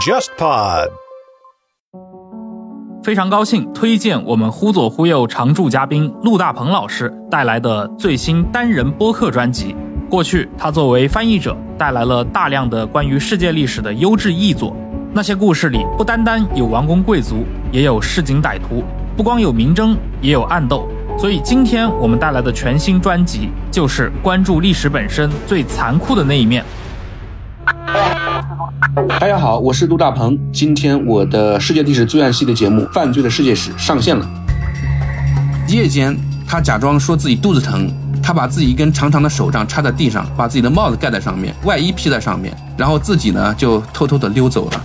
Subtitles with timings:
[0.00, 0.88] JustPod。
[3.02, 9.74] 非常高兴推荐我们忽左忽右常驻嘉宾陆大鹏老师带来的最新单人播客专辑。
[10.08, 14.76] 过去，他作为翻译者，带来了大量的关于世界历史的优质译作。
[15.12, 18.82] 那些故事里，不单单有王公贵族，也有市井歹徒；
[19.16, 20.88] 不光有明争，也有暗斗。
[21.18, 26.64] 所以，今天我们带来的全新专辑，就是关注历史本身最残酷的那一面。
[29.18, 30.38] 大家好，我是杜大鹏。
[30.52, 34.26] 今天我的世界历史罪案系列节目《犯罪的世界史》上线了。
[35.68, 36.16] 夜间，
[36.46, 37.92] 他假装说自己肚子疼。
[38.22, 44.84] 他把自己一根长长的手杖插在地上，把自己的帽子盖在上面，外衣披在上面，然后自己呢就偷偷的溜走了。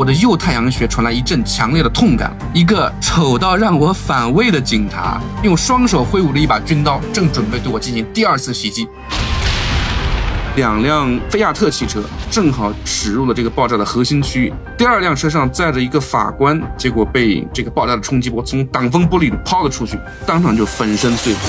[0.00, 8.88] 我的右太阳穴传来一阵强烈的痛感，一个丑到让我反胃的警察用双手挥舞着一把军刀，正准备对我进行第二次袭击。
[10.56, 14.52] 两辆菲亚特汽车正好驶入了这个爆炸的核心区域。
[14.78, 21.40] 第二辆车上载着一个法官，结果被这个爆炸的冲击波从挡风玻璃里抛了出去，当场就粉身碎骨。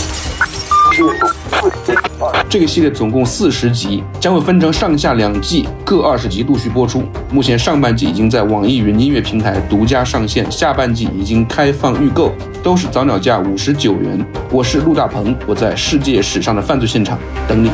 [2.50, 7.04] 这个系列总共四十集，将会分成上下两季，各二十集陆续播出。
[7.32, 14.26] 目前上半季已经在网易云音乐平台独家上线，下半季已经开放预购，都是早鸟价五十九元。
[14.52, 17.18] 我是陆大鹏，我在世界史上的犯罪现场
[17.48, 17.72] 等你。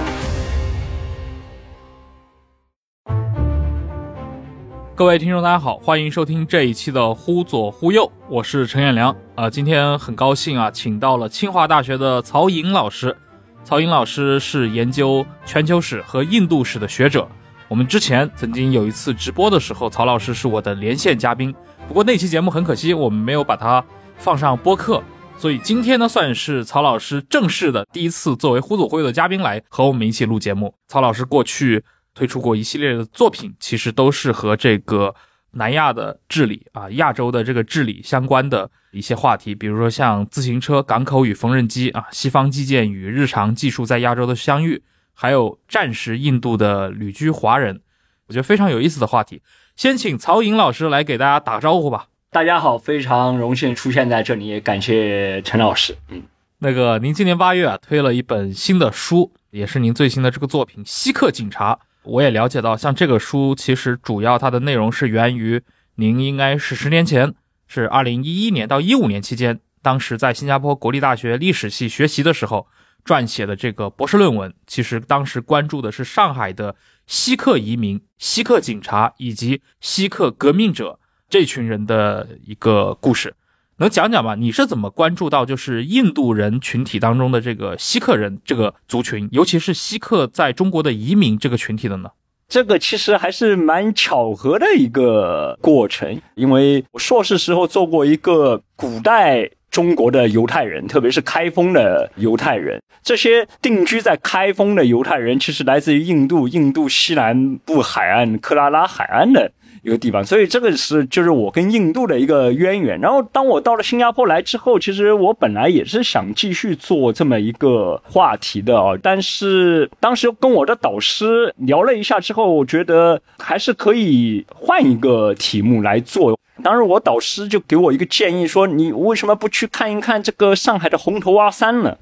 [4.97, 9.15] 各位听众，大家好，欢迎收听这一期的《忽左忽右》，我是陈彦良。
[9.35, 13.15] 啊，今天很高兴啊，请到了清华大学的曹颖老师。
[13.63, 17.27] 曹颖老师是研究全球史和印度史的学者。
[17.67, 21.53] 我们之前曾经有一次直播的时候，曹老师是我的连线嘉宾。
[21.87, 23.85] 不过那期节目很可惜，我们没有把它
[24.17, 25.03] 放上播客。
[25.37, 30.73] 所以今天呢，算是曹老师正式的第一次作为《忽左忽右》的嘉宾来和我们一起录节目。
[30.87, 31.85] 曹老师过去。
[32.17, 35.13] 推出过一系列的作品，其实都是和这个
[35.51, 44.81] 南亚的治理啊、亚洲的这个治理相关的一些话题，比如说像自行车、港口与缝纫机啊、西方基建与日常技术在亚洲的相遇，
[45.13, 47.81] 还有战时印度的旅居华人，
[48.25, 49.43] 我觉得非常有意思的话题。
[49.75, 52.07] 先请曹颖老师来给大家打个招呼吧。
[52.31, 55.95] 大家好，非常荣幸出现在这里，也感谢陈老师。
[56.09, 56.23] 嗯，
[56.57, 61.73] 那个您今年八月啊推了一本新的书，也是您最新的这个作品《稀客警察》。
[62.07, 65.61] 我也了解到，像这个书，其实主要它的内容是源于
[65.95, 67.33] 您应该是十年前，
[67.67, 72.67] 是二零一一年到一五年期间，当时在新加坡国立大学历史系学习的时候
[73.05, 74.53] 撰写的这个博士论文。
[74.65, 76.75] 其实当时关注的是上海的
[77.05, 83.35] 锡克移民、锡克警察以及锡克革命者这群人的一个故事。
[83.79, 84.33] 能讲讲吗？
[84.33, 92.09] 你是怎么关注到就是印度人群体当中的这个锡克人这个族群，尤其是锡克在中国的移民这个群体的呢？
[92.47, 109.51] 这个其实还是蛮巧合的一个过程，因为我硕士时候做过一个古代中国的犹太人，特别是开封的犹太人，这些定居在开封的犹太人，其实来自于印度，印度西南部海岸克拉拉海岸的。
[109.87, 112.99] 一个地方，所以这个是就是我跟印度的一个渊源。
[112.99, 126.37] 然后当我到了新加坡来之后，其实我本来也是想继续做这么一个话题的啊，但是当时跟我的导师聊了一下之后，我觉得还是可以换一个题目来做。
[126.61, 131.95] 当时我导师就给我一个建议说：“你为什么不去看一看这个上海的红头阿三呢？”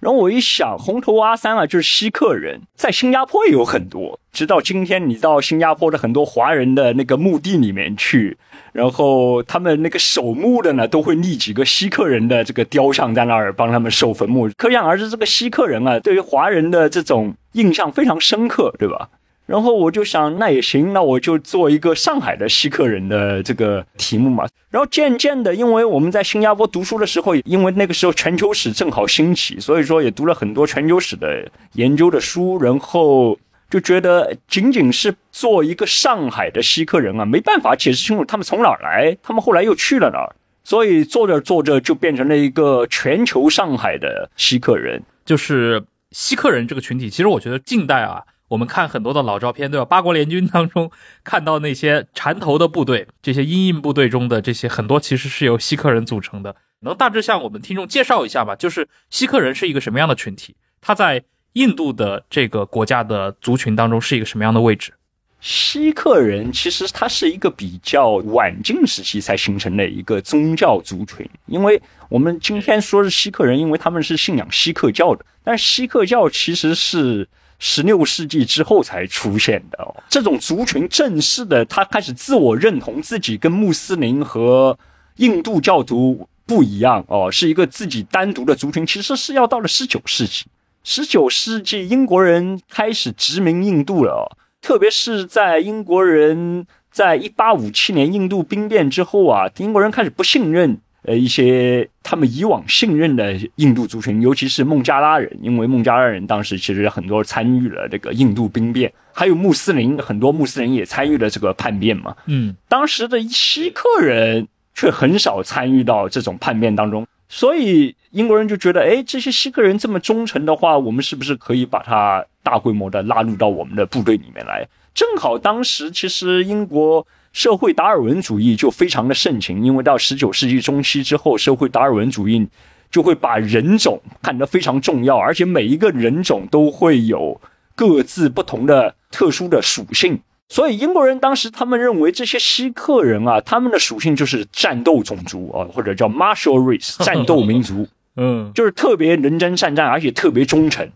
[0.00, 4.18] 然后我一想，红头阿三啊，就是锡克人，在新加坡也有很多。
[4.32, 8.38] 直到今天，你到新加坡的很多华人的那个墓地里面去，
[8.72, 14.48] 然后他们那个守墓的呢，都会立几个锡克人的这个雕像在那儿帮他们守坟墓。
[14.56, 19.10] 可想而知，这个锡克人啊，对于华人的这种印象非常深刻，对吧？
[19.50, 24.46] 然后我就想，那也行，那我就做一个上海的锡克人的这个题目嘛。
[24.70, 32.60] 然后渐渐的，因为我们在新加坡读书的时候，因为那个时候全球史正好兴起，所以说也读了很多全球史的研究的书。
[32.62, 33.36] 然后
[33.68, 40.32] 就觉得，仅仅是做一个上海的锡克人啊，没办法解释清楚他们从哪儿来，他们后来又去了哪儿。
[40.62, 45.82] 所以做着做着就变成了一个全球上海的锡克人，就是
[46.12, 47.10] 锡克人这个群体。
[47.10, 48.22] 其实我觉得近代啊。
[48.50, 49.84] 我们看很多的老照片，对吧？
[49.84, 50.90] 八国联军当中
[51.22, 56.56] 看到那些缠头的部队，这些阴印部队中的这些很多其实是由锡克人组成的。
[56.80, 58.56] 能大致向我们听众介绍一下吗？
[58.56, 60.56] 就是锡克人是一个什么样的群体？
[60.80, 64.92] 他在印度的这个国家的族群当中是一个什么样的位置？
[65.40, 77.28] 锡克人其实它是一个比较晚近时期才形成的一个宗教族群，因为我们今天说是锡克人，因为他们是信仰锡克教的，但是锡克教其实是。
[77.60, 79.94] 十六世纪之后才出现的哦。
[80.08, 84.76] 这种族群正式的，他开始自我认同自己跟穆斯林和
[85.16, 88.84] 印度教徒不一样哦，是一个自己单独的族群。
[88.84, 90.46] 其实是要到了十九世纪，
[90.82, 100.80] 十九世纪英国人开始殖民印度了，特别是在英国人在一八五七年印度兵变之后啊，英国人开始不信任。
[101.02, 112.14] 呃，一些他们以往信任的印度族群，尤其是孟加拉人，因为孟加拉人当时其实很多参与了这个印度兵变，还有穆斯林，很多穆斯林也参与了这个叛变嘛。
[112.26, 124.68] 嗯，当时的锡克人却很少参与到这种叛变当中，所以英国人就觉得，哎，这些锡克人这么忠诚的话，我们是不是可以把他大规模的拉入到我们的部队里面来？
[124.92, 127.06] 正好当时其实英国。
[127.32, 132.44] 社会达尔文主义就非常的盛行，因为到十九世纪中期之后，社会达尔文主义
[132.90, 137.40] 就会把人种看得非常重要，而且每一个人种都会有
[137.76, 140.18] 各自不同的特殊的属性。
[140.48, 147.86] 所以英国人当时他们认为这些锡克人啊，他们的属性就是战斗种族啊，或者叫 martial race 战斗民族，
[148.18, 150.90] 嗯，就是特别能征善战，而且特别忠诚。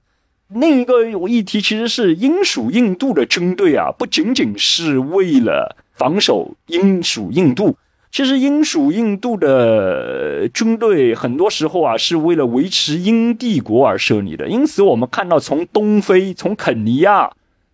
[0.48, 5.76] 另一个议题其实是英属印度的军队啊，不仅仅是为了。
[5.94, 7.76] 防守英属印度，
[8.11, 14.49] 其实英属印度的军队很多时候啊是为了维持英帝国而设立的。
[14.49, 17.31] 因此，我们看到从东非，从肯尼亚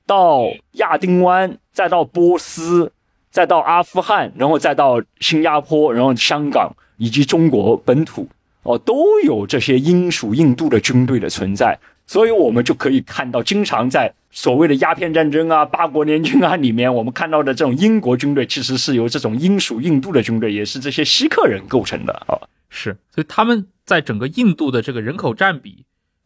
[0.07, 2.93] 到亚丁湾，再到波斯，
[3.31, 8.29] 再到阿富汗，然后再到新加坡，然后香港以及中国本土，
[8.63, 11.79] 哦，都有这些英属印度的军队的存在。
[12.11, 22.35] 所以，我们就可以看到，经常在所谓的鸦片战争啊、八国联军啊里面，我们看到的这种英国军队，其实是由这种英属印度的军队，也是这些锡克人构成的啊。
[22.69, 25.85] 是，所以他们在整个印度的这个人口占比，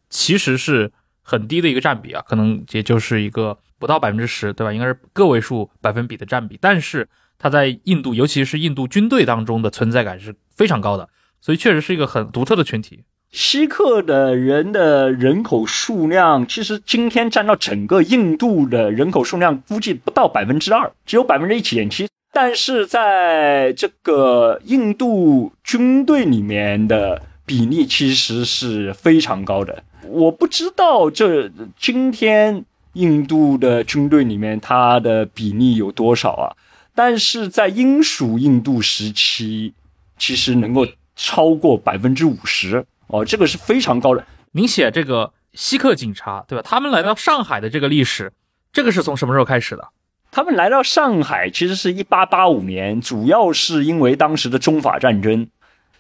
[0.09, 0.91] 其实是
[1.21, 4.73] 很低的一个占比啊，可能也就是一个不到百分之十，对吧？
[4.73, 7.07] 应该是个位数百分比的占比，但是
[7.39, 11.11] 它在印度，尤其是印度军队当中的存在感是非常高的，
[11.43, 13.05] 所以确实是一个很独特的群体。
[13.35, 22.07] 锡克的人的人口数量，其实今天占到整个印度的人口数量，估计不到百分之二，只有百分之一点七。
[22.33, 29.83] 但是在这个印度军队里面的比例，其实是非常高的。
[30.07, 36.55] 我不知道这今天印度的军队里面它的比例有多少啊？
[36.95, 39.73] 但是在英属印度时期，
[40.17, 40.87] 其实能够
[41.17, 42.87] 超过百分之五十。
[43.09, 44.25] 哦，这个是非常高的。
[44.53, 46.63] 您写这个锡克警察，对吧？
[46.67, 48.33] 他们来到上海的这个历史，
[48.73, 49.89] 这个是从什么时候开始的？
[50.31, 55.49] 他们来到上海，其实是一八八五年，主要是因为当时的中法战争。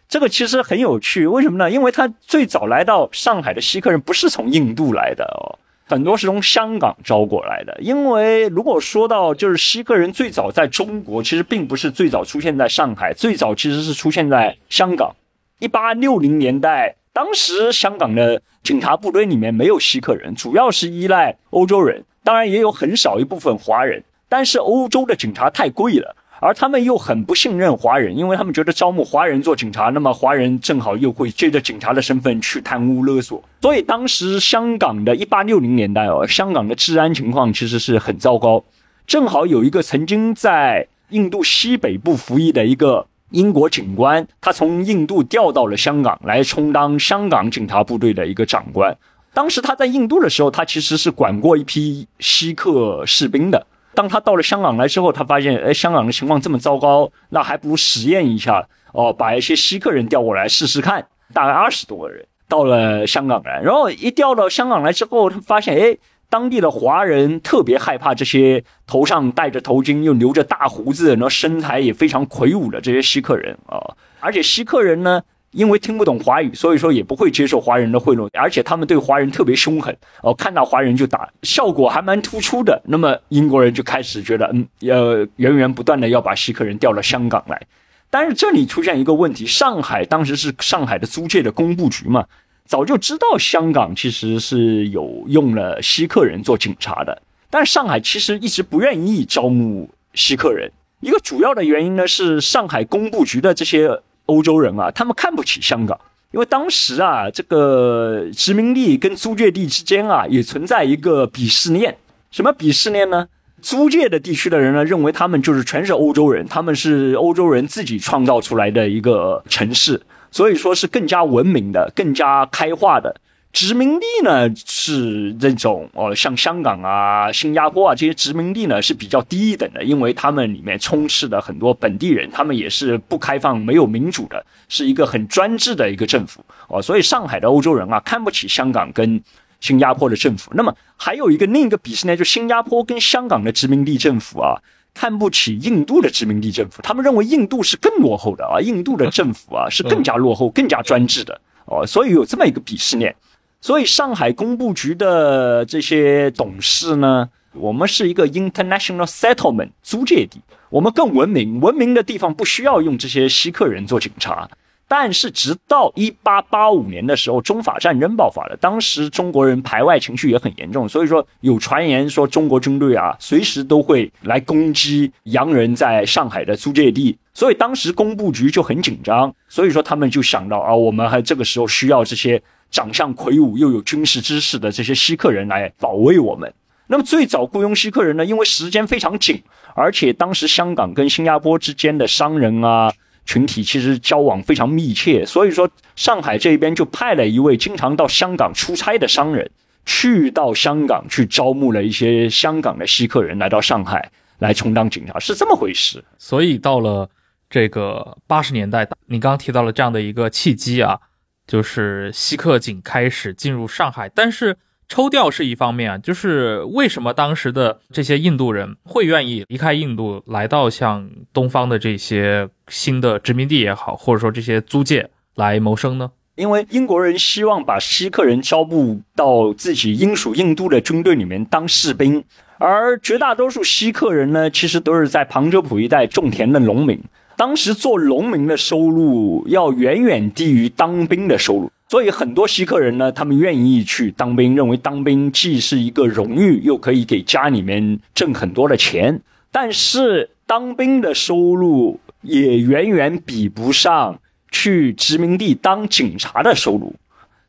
[0.08, 1.70] 这个其实很有趣，为什么呢？
[1.70, 7.76] 因为他最早来到上海的锡克人不是从印度来的哦，很多是从香港招过来的。
[7.80, 15.14] 因为如果说到就是锡克人最早在中国，其实并不是最早出现在上海，最早其实是出现在香港。
[15.64, 24.04] 一八六零年代，当时香港的警察部队里面没有锡克人，主要是依赖欧洲人，当然也有很少一部分华人。
[24.28, 33.42] 但是欧洲的警察太贵了，而他们又很不信任华人，因为他们觉得招募华人做警察，那么华人正好又会借着警察的身份去贪污勒索。
[33.62, 38.62] 所以当时香港的一八六零年代哦，香港的治安情况其实是很糟糕。
[39.06, 43.06] 正好有一个曾经在印度西北部服役的一个。
[43.34, 48.96] 英国警官，他从印度调到了香港来充当香港警察部队的一个长官。
[49.32, 53.66] 当时他在印度的时候，他其实是管过一批锡克士兵的。
[53.92, 61.04] 当他到了香港来之后，他发现，哎，香港的情况这么糟糕，那还不如实验一下哦，把一些锡克人调过来试试看。
[61.32, 65.98] 大概二十多个人到了香港来，然后一调到香港来之后，他发现，哎。
[66.34, 73.78] 当地的华人特别害怕这些头上戴着头巾又留着大胡子，然后身材也非常魁梧的这些锡克人啊。
[74.18, 75.22] 而且锡克人呢，
[75.52, 82.82] 因为听不懂华语，所以说也不会接受华人的贿赂，而且他们对华人特别凶狠哦，看到华人就打，效果还蛮突出的。
[82.84, 87.62] 那么英国人就开始觉得，嗯，要源源不断的要把锡克人调到香港来。
[88.10, 92.26] 但是这里出现一个问题，上海当时是上海的租界的工部局嘛。
[92.66, 100.70] 早就知道香港其实是有用了锡克人做警察的，但上海其实一直不愿意招募锡克人。
[101.00, 111.94] 一个主要的原因呢，是上海工部局的这些欧洲人啊，他们看不起香港，因为当时啊，这个殖民地跟租界地之间啊，也存在一个鄙视链。
[112.30, 113.28] 什么鄙视链呢？
[113.60, 120.00] 租界的地区的人呢，认为他们就是全是欧洲人，他们是欧洲人自己创造出来的一个城市。
[120.34, 123.14] 所以说是更加文明的、更加开化的，
[123.52, 136.82] 殖民地呢是这种哦，像香港啊、新加坡啊这些殖民地呢是比较低一等的，因为他们里面充斥的很多本地人，他们也是不开放、没有民主的，是一个很专制的一个政府哦。
[136.82, 139.22] 所以上海的欧洲人啊看不起香港跟
[139.60, 140.50] 新加坡的政府。
[140.56, 144.58] 那么还有一个另一个鄙视呢，就新加坡跟香港的殖民地政府啊
[144.94, 153.14] 看不起印度的殖民地政府，他们认为印度是更落后的啊，印度的政府啊是更加落后、更加专制的哦，所以有这么一个鄙视链。
[153.60, 164.48] 所以上海工部局的这些董事呢，我们是一个 international settlement 租界地，我们更文明，文明的地方不需要用这些锡克人做警察。
[164.86, 182.42] 但是直到一八八五年的时候，中法战争爆发了，当时中国人排外情绪也很严重，所以说有传言说中国军队啊随时都会来攻击洋人在上海的租界地，所以当时工部局就很紧张，所以说他们就想到啊，我们还这个时候需要这些。
[182.70, 186.52] 长相魁梧又有军事知识的这些锡克人来保卫我们。
[186.88, 188.24] 那么最早雇佣锡克人呢？
[188.24, 189.40] 因为时间非常紧，
[189.76, 192.92] 而且当时香港跟新加坡之间的商人啊
[193.24, 199.50] 群体其实交往非常密切，所以说上海这边就派了一位经常到香港出差的商人，
[199.84, 206.04] 去到香港去招募了一些香港的锡克人来到上海来充当警察，是这么回事。
[206.18, 207.08] 所以到了
[207.48, 210.98] 这个八十年代，你刚刚提到了这样的一个契机啊。
[211.46, 214.56] 就是锡克警开始进入上海，但是
[214.94, 226.12] 抽调是一方面啊，就是为什么当时的这些印度人会愿意离开印度，来到像东方的这些新的殖民地也好，或者说这些租界来谋生呢？
[226.36, 232.22] 因为英国人希望把锡克人招募到自己英属印度的军队里面当士兵，
[232.58, 237.02] 而绝大多数锡克人呢，其实都是在旁遮普一带种田的农民。
[237.36, 249.20] 当时做农民的收入要远远低于当兵的收入，所以很多锡克人呢，他们愿意去当兵，认为当兵既是一个荣誉，又可以给家里面挣很多的钱。
[249.52, 254.18] 但是当兵的收入也远远比不上
[254.50, 256.92] 去殖民地当警察的收入，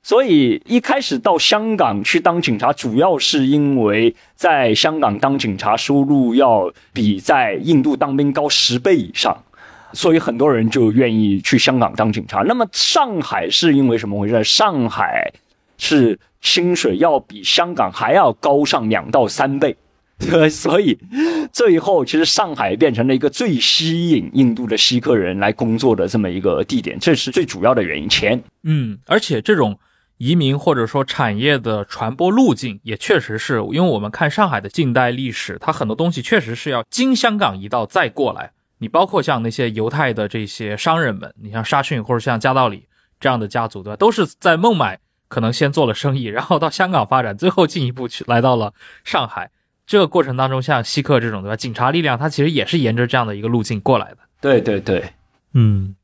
[0.03, 9.35] 所以一开始到香港去当警察，主要是因为在香港当警察收入要比在印度当兵高十倍以上。
[9.95, 12.41] 所以很多人就愿意去香港当警察。
[12.41, 14.43] 那么上海是因为什么回事？
[14.43, 15.33] 上海
[15.77, 19.75] 是薪水要比香港还要高上两到三倍，
[20.51, 20.97] 所以
[21.51, 28.07] 最后其实上海变成了一个最吸引印度的锡克人来工作的这么一个地点，这是最主要的原因。
[28.07, 29.79] 钱，嗯，而且这种
[30.17, 38.51] 移民或者说产业的传播路径也确实是因为我们看上海的近代历史，它很多东西确实是要经香港一道再过来。
[38.85, 42.85] 你包括像那些犹太的这些商人们，你像沙逊或者像加道里
[43.19, 43.95] 这样的家族，对吧？
[43.95, 49.49] 都是在孟买可能先做了生意，然后到香港发展，最后进一步去来到了上海。
[49.87, 51.55] 这个过程当中，像希克这种，对吧？
[51.55, 54.17] 警察力量，它其实也是沿着这样的一个路径过来的。
[54.39, 55.13] 对对对，
[55.53, 55.95] 嗯，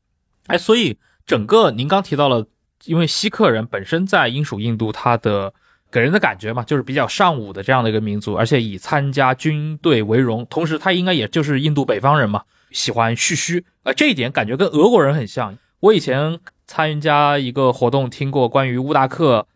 [0.48, 2.44] 哎，所以整个您刚提到了，
[2.86, 5.54] 因为锡克人本身在英属印度，他的。
[5.92, 10.46] 给人的感觉嘛，就是比较尚武的这样的一个民族，而且以参加军队为荣。
[10.46, 15.56] 同时，他应该也就是印度北方人嘛，喜欢蓄须啊，这一点感觉跟俄国人很像。
[15.80, 19.46] 我以前参加一个活动，听过关于乌达克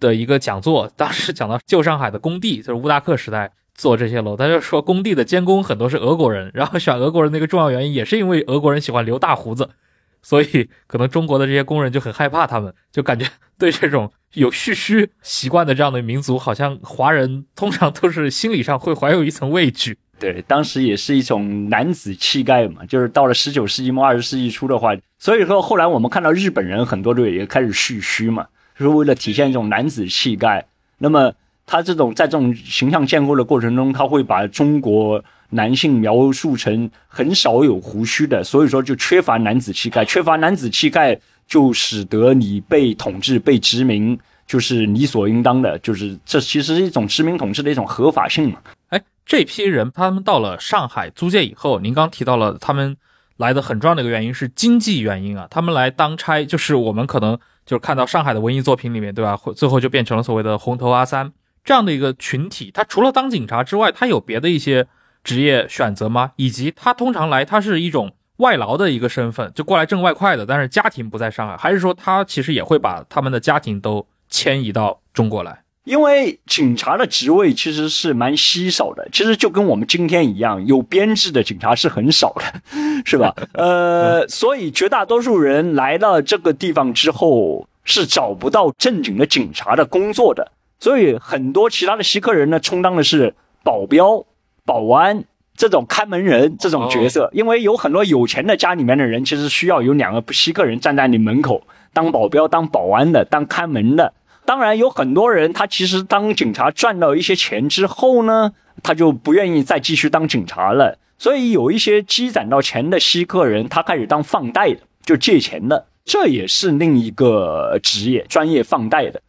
[0.00, 9.70] 的一个讲座，当时讲到旧上海的工地，就是乌达克时代做这些楼，他就说工地的监工很多是俄国人，然后选俄国人那个重要原因也是因为俄国人喜欢留大胡子。
[10.22, 13.24] 所以，可能中国的这些工人就很害怕他们，就感觉
[13.56, 19.98] 对这种有蓄须习惯的这样的民族，好像华人通常都是心理上会怀有一层畏惧。
[20.18, 28.46] 对，当时也是一种男子气概嘛，就是到了十九世纪末二十世纪初的话，所以说后来我们看到日本人很多都也开始蓄须嘛，
[28.78, 30.66] 就是为了体现一种男子气概。
[30.98, 31.32] 那么
[31.66, 35.22] 他这种在这种形象建构的过程中，他会把中国。
[35.50, 48.58] 男性描述成很少有胡须的，所以说就缺乏男子气概，缺乏男子气概就使得你被统治、被殖民，就是理所应当的，就是这其实是一种殖民统治的一种合法性嘛。
[48.88, 52.96] 哎，这批人他们到了上海租界以后，您刚提到了他们
[53.36, 59.36] 来的很重要的一个原因是经济原因啊，他们来当差，就是我们可能就是看到上海的文艺作品里面，对吧？
[59.54, 64.86] 最后就变成了所谓的红头阿三这样的一个群体，他除了当警察之外，他有别的一些。
[65.24, 66.30] 职业选择吗？
[66.36, 75.64] 以及他通常来，他是一种外劳的一个身份，就过来挣外快的，但是家庭不在上海，还是说他其实也会把他们的家庭都迁移到中国来？
[75.86, 82.42] 因为警察的职位其实是蛮稀少的，其实就跟我们今天一样，有编制的警察是很少的，
[83.06, 83.34] 是吧？
[83.54, 87.66] 呃，所以绝大多数人来到这个地方之后。
[87.88, 90.50] 是找不到正经的警察的工作的，
[90.80, 94.26] 所以很多其他的锡克人呢，充当的是保镖、
[94.64, 95.22] 保安
[95.56, 97.30] 这种看门人这种角色。
[97.32, 101.62] 因为有很多有钱的家里面的人，其实需要有两个锡克人站在你门口
[101.92, 104.12] 当保镖、当保安的、当看门的。
[104.46, 110.96] 当然，有很多人他其实当警察赚到一些钱之后呢，他就不愿意再继续当警察了。
[111.18, 119.20] 所以有一些积攒到钱的锡克人，他开始当放贷的，就借钱的，这也是另一个职业，专业放贷的。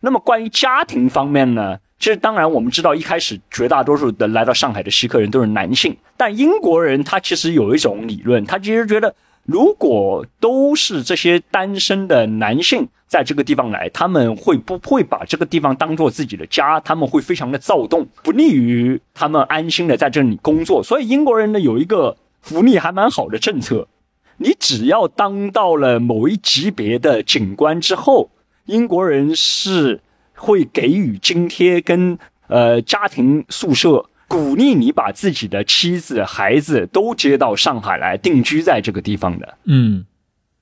[0.00, 1.78] 那么关于家庭方面呢？
[2.00, 9.14] 其实当然我们知道，一开始绝大多数的来到上海的锡克人都是男性，但英国人他其实有一种理论，他其实觉得。
[9.44, 16.80] 如果都是这些单身的男性在这个地方来，他们会不会把这个地方当做自己的家？
[16.80, 20.82] 他们会非常的躁动，不利于他们安心的在这里工作。
[20.82, 23.86] 所以英国人呢有一个福利还蛮好的政策，
[24.38, 28.30] 你只要当到了某一级别的警官之后，
[28.64, 30.00] 英国人是
[30.34, 34.06] 会给予津贴跟呃家庭宿舍。
[34.34, 39.56] 鼓励你把自己的妻子、孩子都接到上海来定居在这个地方的。
[39.66, 40.06] 嗯，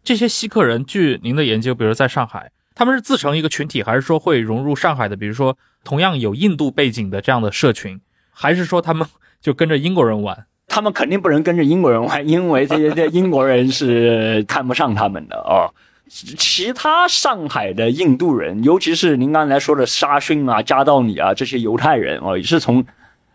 [0.04, 5.16] 这些锡克人，据您的研究，比如在上海，他们是自成一个群体，还是说会融入上海的？
[5.16, 7.98] 比如说同样有印度背景的这样的社群，
[8.30, 9.08] 还是说他们
[9.40, 10.44] 就跟着英国人玩？
[10.68, 15.72] 他们肯定不能跟着英国人玩，因为这些这英国人是看不上他们的哦。
[16.06, 22.84] 其他上海的印度人，尤其是您刚才说的沙逊啊、加道里啊这些犹太人哦，也是从。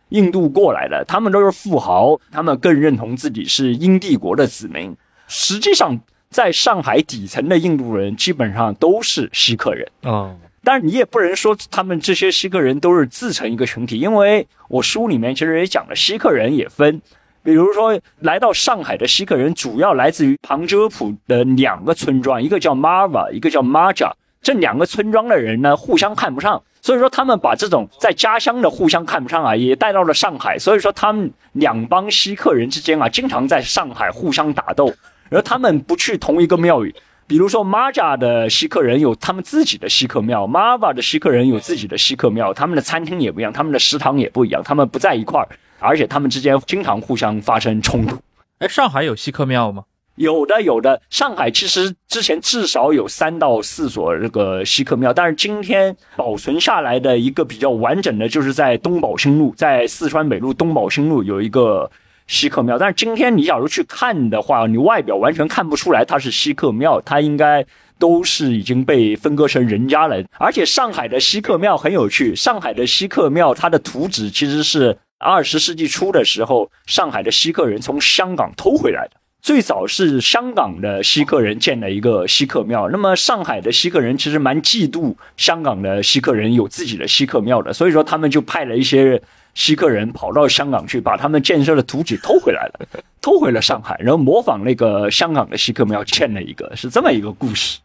[0.09, 4.95] 印度过来的，他们都是富豪，他们更认同自己是英帝国的子民。
[5.27, 5.99] 实际上，
[6.29, 10.35] 在上海底层的印度人基本上都是锡克人啊。
[10.63, 17.01] 但是你也不能说他们这些锡克人都是自成一个群体，因为我书里面其实也讲了，锡克人也分。
[17.41, 24.11] 比如说，来到上海的锡克人主要来自于旁遮普的两个村庄，一个叫 Marva，一个叫 Maja。
[24.41, 26.61] 这两个村庄的人呢，互相看不上。
[26.79, 30.57] 所以说，他们把这种在家乡的互相看不上啊，也带到了上海。
[30.57, 34.93] 所以说，他们两帮锡克人之间啊，经常在上海互相打斗。
[35.29, 36.95] 而他们不去同一个庙宇，
[37.27, 48.17] 比如说玛扎的锡克人有他们自己的锡克庙，玛瓦的锡克人有自己的锡克庙，他们的餐厅也不一样，他们的食堂也不一样，他们不在一块儿，而且他们之间经常互相发生冲突。
[48.59, 49.83] 哎，上海有锡克庙吗？
[50.17, 50.99] 有的，有的。
[51.09, 61.89] 上海其实之前至少有三到四所这个锡克庙，但是今天保存下来的一个比较完整的，就是在东宝兴路，在四川北路东宝兴路有一个
[62.25, 62.79] 锡克庙。
[62.79, 67.63] 但是今天你假如去看的话，你外表完全看不出来它是锡克庙，它应该
[67.99, 70.23] 都是已经被分割成人家了。
[70.39, 79.11] 而且上海的锡克庙很有趣，上海的锡克庙它的图纸其实是二十世纪初的时候，上海的锡克人从香港偷回来的。
[79.41, 89.21] 最早是香港的锡克人建了一个锡克庙，那么上海的锡克人其实蛮嫉妒香港的锡克人有自己的锡克庙的，所以说他们就派了一些
[89.53, 92.87] 锡克人跑到香港去，把他们建设的图纸偷回来了，
[93.21, 97.79] 偷回了上海，然后模仿那个香港的锡克庙建了一个，是这么一个故事。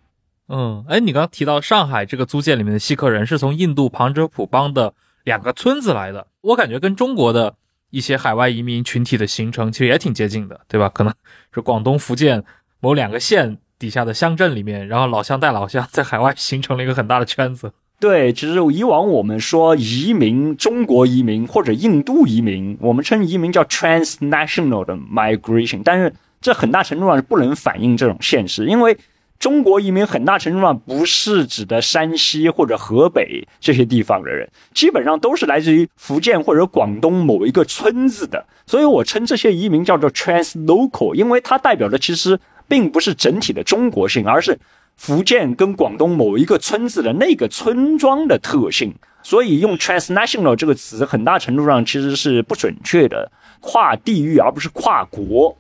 [0.49, 7.55] 嗯，哎，你刚刚提到上海这个租界里面的锡克人是从印度旁遮普邦的两个村子来的，我感觉跟中国的。
[7.93, 10.89] 一些海外移民群体的形成其实也挺接近的，对吧？
[10.89, 11.15] 可能
[11.55, 12.43] 是广东、福建
[12.81, 17.71] 某两个县底下的乡镇里面，然后老乡带老乡在海外形成了一个很大的圈子。
[18.01, 28.99] 对，其实以往我们说移民，中国移民或者印度移民，我们称移民叫 transnational 的 migration，但是这很大程度上是不能反映这种现实，因为。
[29.43, 44.57] 中国移民很大程度上不是指的山西或者河北这些地方的人，基本上都是来自于福建或者广东某一个村子的，所以我称这些移民叫做 translocal，因为它代表的其实并不是整体的中国性，而是
[44.97, 55.59] 福建跟广东某一个村子的那个村庄的特性，所以用 transnational 这个词很大程度上其实是不准确的，跨地域而不是跨国，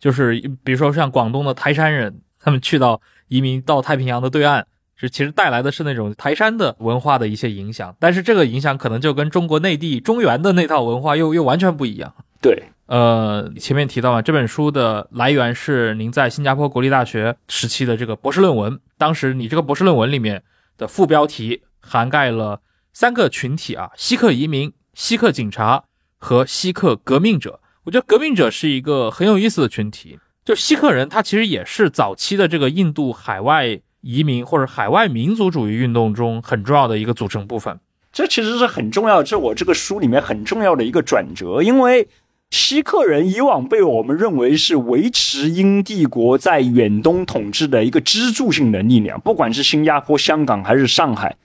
[0.00, 3.00] 就是比如说像广东的台山人，他们去到。
[3.28, 12.14] 移民到太平洋的对岸，是其实带来的是那种台山的文化的一些影响，但是这个影响可能就跟中国内地中原的那套文化又又完全不一样。
[12.42, 20.42] 对，呃，前面提到嘛，这本书的来源是您在新加坡国立大学时期的这个博士论文，当时你这个博士论文里面
[20.76, 22.60] 的副标题涵盖了
[22.92, 25.84] 三个群体啊，锡克移民、锡克警察
[26.18, 27.60] 和锡克革命者。
[27.84, 30.18] 我觉得革命者是一个很有意思的群体。
[30.44, 37.78] 就锡克人，他其实也是早期的这个印度海外移民或者海外民族主义运动中很重要的一个组成部分。
[38.12, 41.62] 这其实是很重要，这我这个书里面很重要的一个转折。
[41.62, 42.08] 因为
[42.50, 51.36] 锡克人以往被我们认为是维持英帝国在远东统治的一个支柱性的力量，不管是新加坡、香港还是上海。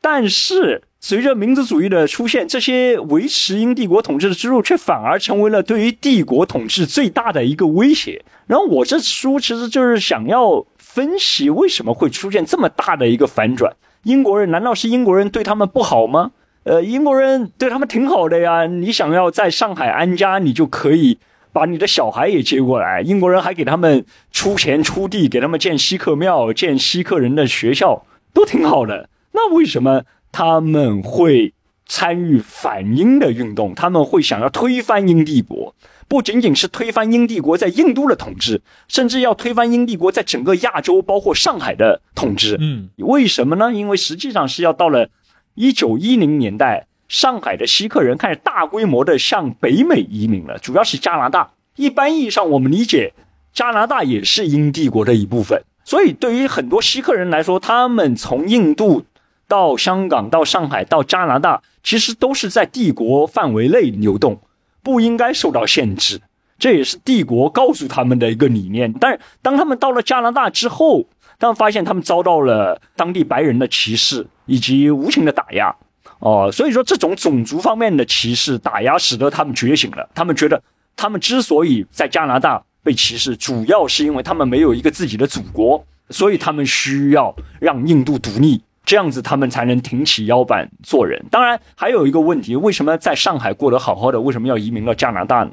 [0.00, 8.22] 但是随着民族主义的出现，这些维持英帝国统治的支柱却反而成为了对于帝国统治最大的一个威胁。
[8.46, 13.74] 然后我这书其实就是想要分析为什么会出现这么大的一个反转。
[14.02, 16.32] 英国人难道是英国人对他们不好吗？
[16.64, 18.66] 呃，英国人对他们挺好的呀。
[18.66, 21.16] 你想要在上海安家，你就可以
[21.50, 23.00] 把你的小孩也接过来。
[23.00, 29.08] 英国人还给他们出钱出地，给他们建锡克庙、建锡克人的学校，都挺好的。
[29.32, 31.52] 那为什么他们会
[31.86, 33.74] 参与反英的运动？
[33.74, 35.74] 他们会想要推翻英帝国，
[36.08, 42.56] 不仅仅是推翻英帝国在印度的统治，甚至要推翻英帝国在整个亚洲，包括上海的统治。
[42.60, 43.72] 嗯，为什么呢？
[43.72, 45.08] 因为实际上是要到了。
[45.56, 51.50] 一九一零年代，上海的锡克人开始大规模的向北美移民了，主要是加拿大。
[51.74, 53.12] 一般意义上，我们理解
[53.52, 55.60] 加拿大也是英帝国的一部分。
[55.84, 59.04] 所以，对于很多锡克人来说，他们从印度
[59.50, 64.40] 到香港、到上海、到加拿大，其实都是在帝国范围内流动，
[64.82, 66.22] 不应该受到限制。
[66.58, 68.92] 这也是帝国告诉他们的一个理念。
[69.00, 71.04] 但是，当他们到了加拿大之后，
[71.38, 74.26] 他们发现他们遭到了当地白人的歧视。
[74.46, 75.72] 以及无情的打压，
[76.18, 80.10] 哦，所以说这种种族方面的歧视打压，使得他们觉醒了。
[80.12, 80.60] 他们觉得，
[80.96, 88.60] 他们之所以在加拿大被歧视，主要是因为他们没有一个自己的祖国，所以他们需要让印度独立，
[88.90, 91.24] 这样子他们才能挺起腰板做人。
[91.30, 95.52] 当然，还有一个问题，为什么在上海过得好好的，为什么要移民到加拿大呢？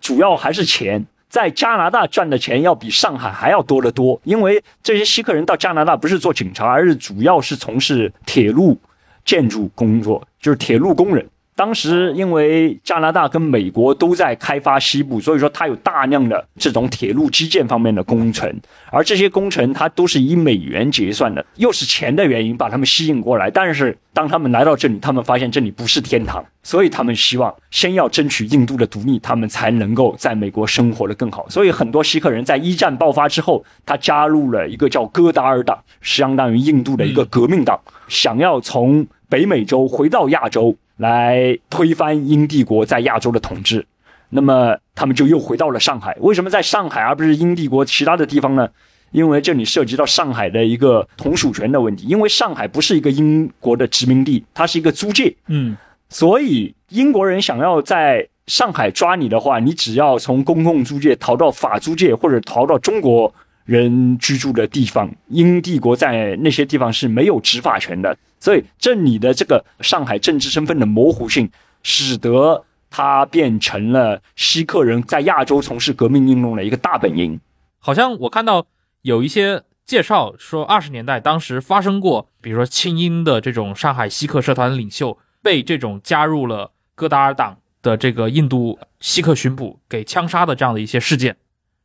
[0.00, 1.04] 主要还是钱。
[1.28, 8.80] 在加拿大赚的钱要比上海还要多得多，因为这些锡克人到加拿大不是做警察，而是主要是从事铁路
[9.22, 11.28] 建筑工作，就是铁路工人。
[11.58, 18.48] 当时因为加拿大跟美国都在开发西部，所以说它有大量的这种铁路基建方面的工程，
[18.92, 23.50] 而这些工程它都是以美元结算的，又是钱的原因把他们吸引过来。
[23.50, 31.44] 但是当他们来到这里，他们发现这里不是天堂，所以他们希望先要争取印度的独立，他们才能够在美国生活的更好。
[31.48, 40.76] 所以很多锡克人在一战爆发之后，他加入了一个叫戈达尔党，相当于印度的一个革命党，想要从北美洲回到亚洲。
[40.98, 43.84] 来推翻英帝国在亚洲的统治，
[44.28, 46.16] 那么他们就又回到了上海。
[46.20, 48.68] 为什么在上海而不是英帝国其他的地方呢？
[49.10, 52.06] 因为这里涉及到上海的一个同属权的问题。
[52.06, 55.34] 因为上海不是一个英国的殖民地，它是一个租界。
[55.46, 55.74] 嗯，
[56.10, 63.34] 所以英国人想要在上海抓你的话，你只要从公共租界逃到法租界，或者逃到中国。
[63.68, 71.50] 人居住的地方，英帝国在那些地方是没有执法权的，所以这里的这个上海政治身份的模糊性，
[71.82, 77.38] 使得它变成了锡克人在亚洲从事革命运动的一个大本营。
[77.78, 78.64] 好像我看到
[79.02, 91.36] 有一些介绍说，二十年代当时发生过，比如说清英的这种上海锡克社团领袖被这种加入了戈达尔党的这个印度锡克巡捕给枪杀的这样的一些事件，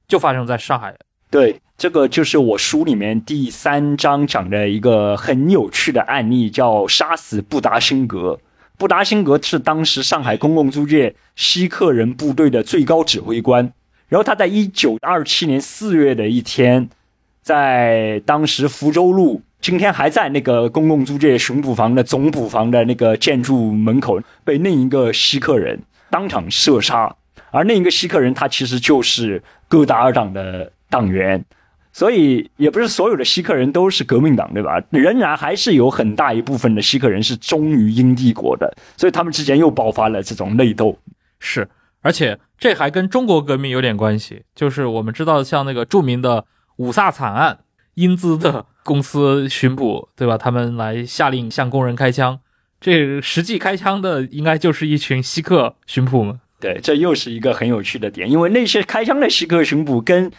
[0.07, 0.95] 就发生在上海。
[1.33, 8.39] 对，这个就是我书里面第三章讲的一个很有趣的案例，叫杀死布达辛格。
[8.77, 13.73] 布达辛格是当时上海公共租界锡克人部队的最高指挥官。
[14.09, 16.87] 然后他在一九二七年四月的一天，
[17.41, 27.15] 在当时福州路，今天还在那个公共租界巡捕房的总捕房的那个建筑门口，被另一个锡克人当场射杀。
[27.49, 30.71] 而另一个锡克人，他其实就是戈达尔党的。
[30.93, 31.43] 党员，
[31.91, 34.79] 所以也不是所有的锡克人都是革命党，对吧？
[34.91, 40.95] 仍然还是有很大一部分的锡克人是忠于英帝国的，所以他们之间又爆发了这种内斗。
[41.39, 41.67] 是，
[42.01, 46.45] 而且这还跟中国革命有点关系，就是我们知道像那个著名的
[46.77, 47.57] 五卅惨案，
[47.95, 50.37] 英资的公司巡捕，对吧？
[50.37, 52.39] 他们来下令向工人开枪，
[52.79, 56.39] 这实际开枪的应该就是一群锡克巡捕嘛？
[56.59, 60.31] 对，这又是一个很有趣的点，因为那些开枪的锡克巡捕跟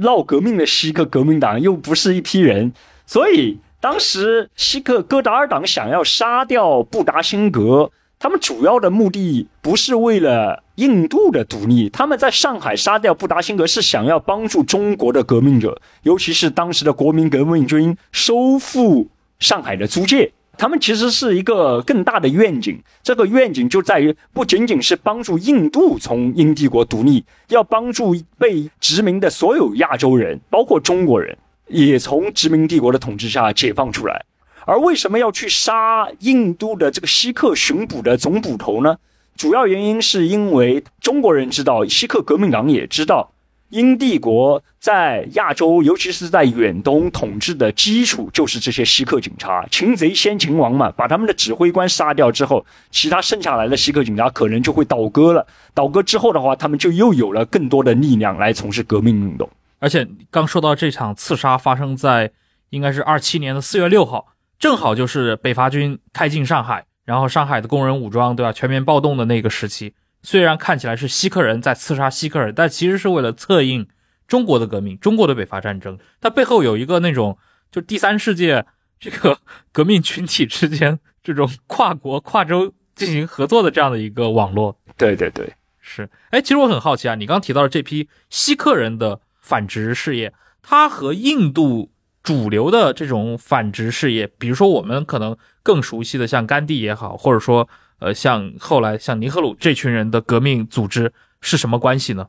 [0.00, 2.72] 闹革命的锡克革命党又不是一批人，
[3.06, 19.08] 所以当时锡克戈达尔党想要杀掉布达辛格，他们主要的目的不是为了印度的独立，他们在上海杀掉布达辛格是想要帮助中国的革命者，尤其是当时的国民革命军收复
[19.38, 20.32] 上海的租界。
[20.60, 31.34] 他们其实是一个更大的愿景，这个愿景就在于不仅仅是帮助印度从英帝国独立，要帮助被殖民的所有亚洲人，包括中国人，
[31.68, 34.22] 也从殖民帝国的统治下解放出来。
[34.66, 38.94] 而为什么要去杀印度的这个锡克巡捕的总捕头呢？
[39.38, 43.32] 主要原因是因为中国人知道，锡克革命党也知道。
[43.70, 49.64] 英帝国在亚洲，尤其是在远东统治的基础就是这些锡克警察。
[49.70, 55.46] 擒贼先擒王嘛，把他们的指挥官杀掉之后，其他剩下来的锡克警察可能就会倒戈了。
[55.72, 59.48] 倒戈之后的话，他们就又有了更多的力量来从事革命运动。
[59.78, 62.32] 而且刚说到这场刺杀发生在
[62.70, 64.26] 应该是二七年的四月六号，
[64.58, 69.94] 正好就是北伐军开进上海，然后上海的工人武装对吧全面暴动的那个时期。
[70.22, 73.88] 虽然看起来是锡克人在刺杀锡克人，但其实是为了策应
[74.28, 75.98] 中国的革命、中国的北伐战争。
[76.20, 77.38] 它背后有一个那种，
[77.72, 78.66] 就第三世界
[78.98, 79.38] 这个
[79.72, 84.78] 革命群体之间这种跨国、跨州进行合作的这样的一个网络。
[84.98, 86.08] 对对对，是。
[86.30, 91.90] 哎，其实我很好奇啊，你刚提到的这批锡克人的反殖事业，它和印度
[92.22, 97.66] 主流的这种反殖事业，比如说我们可能更熟悉的像甘地也好，或者说。
[98.00, 102.28] 呃，像后来像尼赫鲁这群人的革命组织是什么关系呢？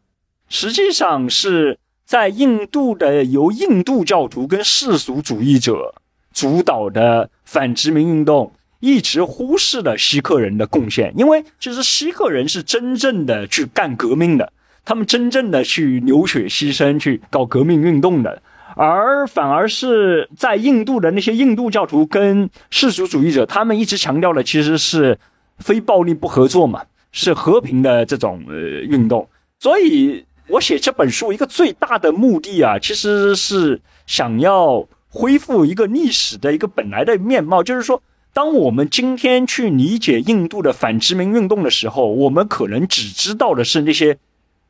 [0.50, 5.96] 实际上是在印度的由印度教徒跟世俗主义者
[6.34, 14.52] 主导的反殖民运动，一直忽视了锡克人的贡献，因为其实锡克人是真正的去干革命的，
[14.84, 18.42] 他们真正的去流血牺牲去搞革命运动的，
[18.76, 25.18] 而反而是在印度的那些印度教徒跟世俗主义者，他们一直强调的其实是。
[25.62, 29.28] 非暴力不合作嘛，是和平的这种呃运动。
[29.60, 37.62] 所以我写这本书一个最大的目的啊，其实是想要恢复一个历史的一个本来的面貌。
[37.62, 38.02] 就是说，
[38.34, 44.18] 当我们今天去理解印度的反殖民运动的时候，我们可能只知道的是那些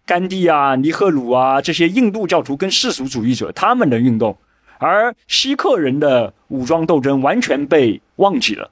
[0.05, 4.37] 甘地啊、尼赫鲁啊这些印度教徒跟世俗主义者他们的运动，
[4.77, 8.69] 而锡克人的武装斗争完全被忘记了。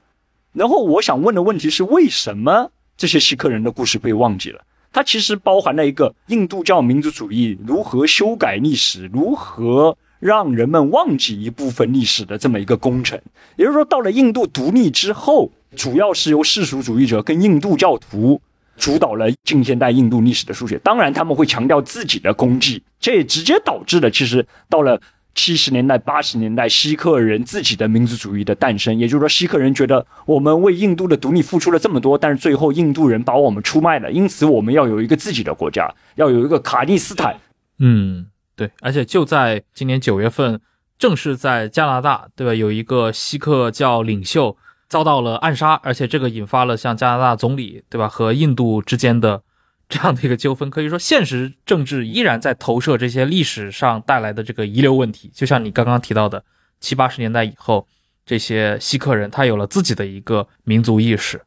[0.52, 4.60] 然后我想问的问题是：为什么这些锡克人的故事被忘记了？
[4.92, 13.16] 它其实包含了一个印度教民族主义如何修改历史、如何让人们忘记一部分历史的这么一个工程。
[13.56, 18.40] 也就是说，到了印度独立之后，主要是由世俗主义者跟印度教徒
[18.76, 20.76] 主导了近现代印度历史的书写。
[20.78, 25.00] 当然，他们会强调自己的功绩，这也直接导致了其实到了。
[25.34, 37.38] 七十年代、八十年代，锡克人自己的民族主义的诞生，也就是说，锡克人觉得我们为印度的独立付出了这么多，但是最后印度人把我们出卖了，因此我们要有一个自己的国家，要有一个卡利斯坦。
[37.78, 40.60] 嗯，对，而且就在今年九月份，
[40.98, 42.54] 正是在加拿大，对吧？
[42.54, 44.56] 有一个锡克教领袖
[44.88, 48.08] 遭到了暗杀，而且这个引发了像加拿大总理，对吧？
[48.08, 49.42] 和印度之间的。
[49.90, 55.30] 这样的一个纠纷，可以说现实政治依然在投射这些历史上带来的这个遗留问题。
[55.34, 56.44] 就像你刚刚提到的，
[56.78, 57.88] 七八十年代以后，
[58.24, 61.42] 这些锡克人他有了自己的一个民族意识。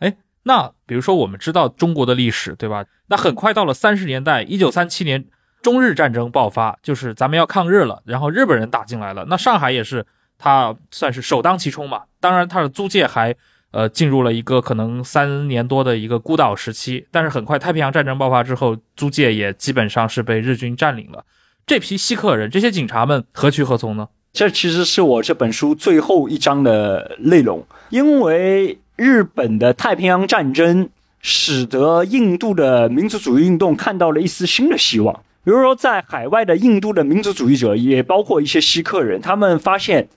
[0.00, 2.84] 哎，那比如说我们知道中国的历史，对吧？
[3.06, 5.24] 那很快到了三十年代，一九三七年
[5.62, 12.02] 中日战争爆发，就是咱们要抗日了，然后日本人打进来了，那上海也是他算是首当其冲嘛。
[12.20, 13.34] 当然，他的租界还。
[13.70, 21.24] 呃，进入了一个可能三年多的一个孤岛时期，但是很快太平洋战争爆发之后，租界也基本上是被日军占领了。
[21.66, 24.08] 这批锡克人，这些警察们何去何从呢？
[24.32, 30.88] 这其实是我这本书最后一章的内容，因为日本的太平洋战争
[31.20, 35.14] 使得印度的民族主义运动看到了一丝新的希望。
[35.44, 40.08] 比如说，在海外的印度的民族主义者，也包括一些锡克人，他们发现，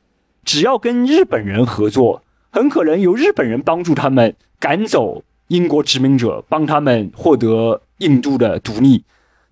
[0.46, 2.24] 只要跟日本人合作。
[2.52, 9.04] 很可能由日本人帮助他们赶走英国殖民者，帮他们获得印度的独立。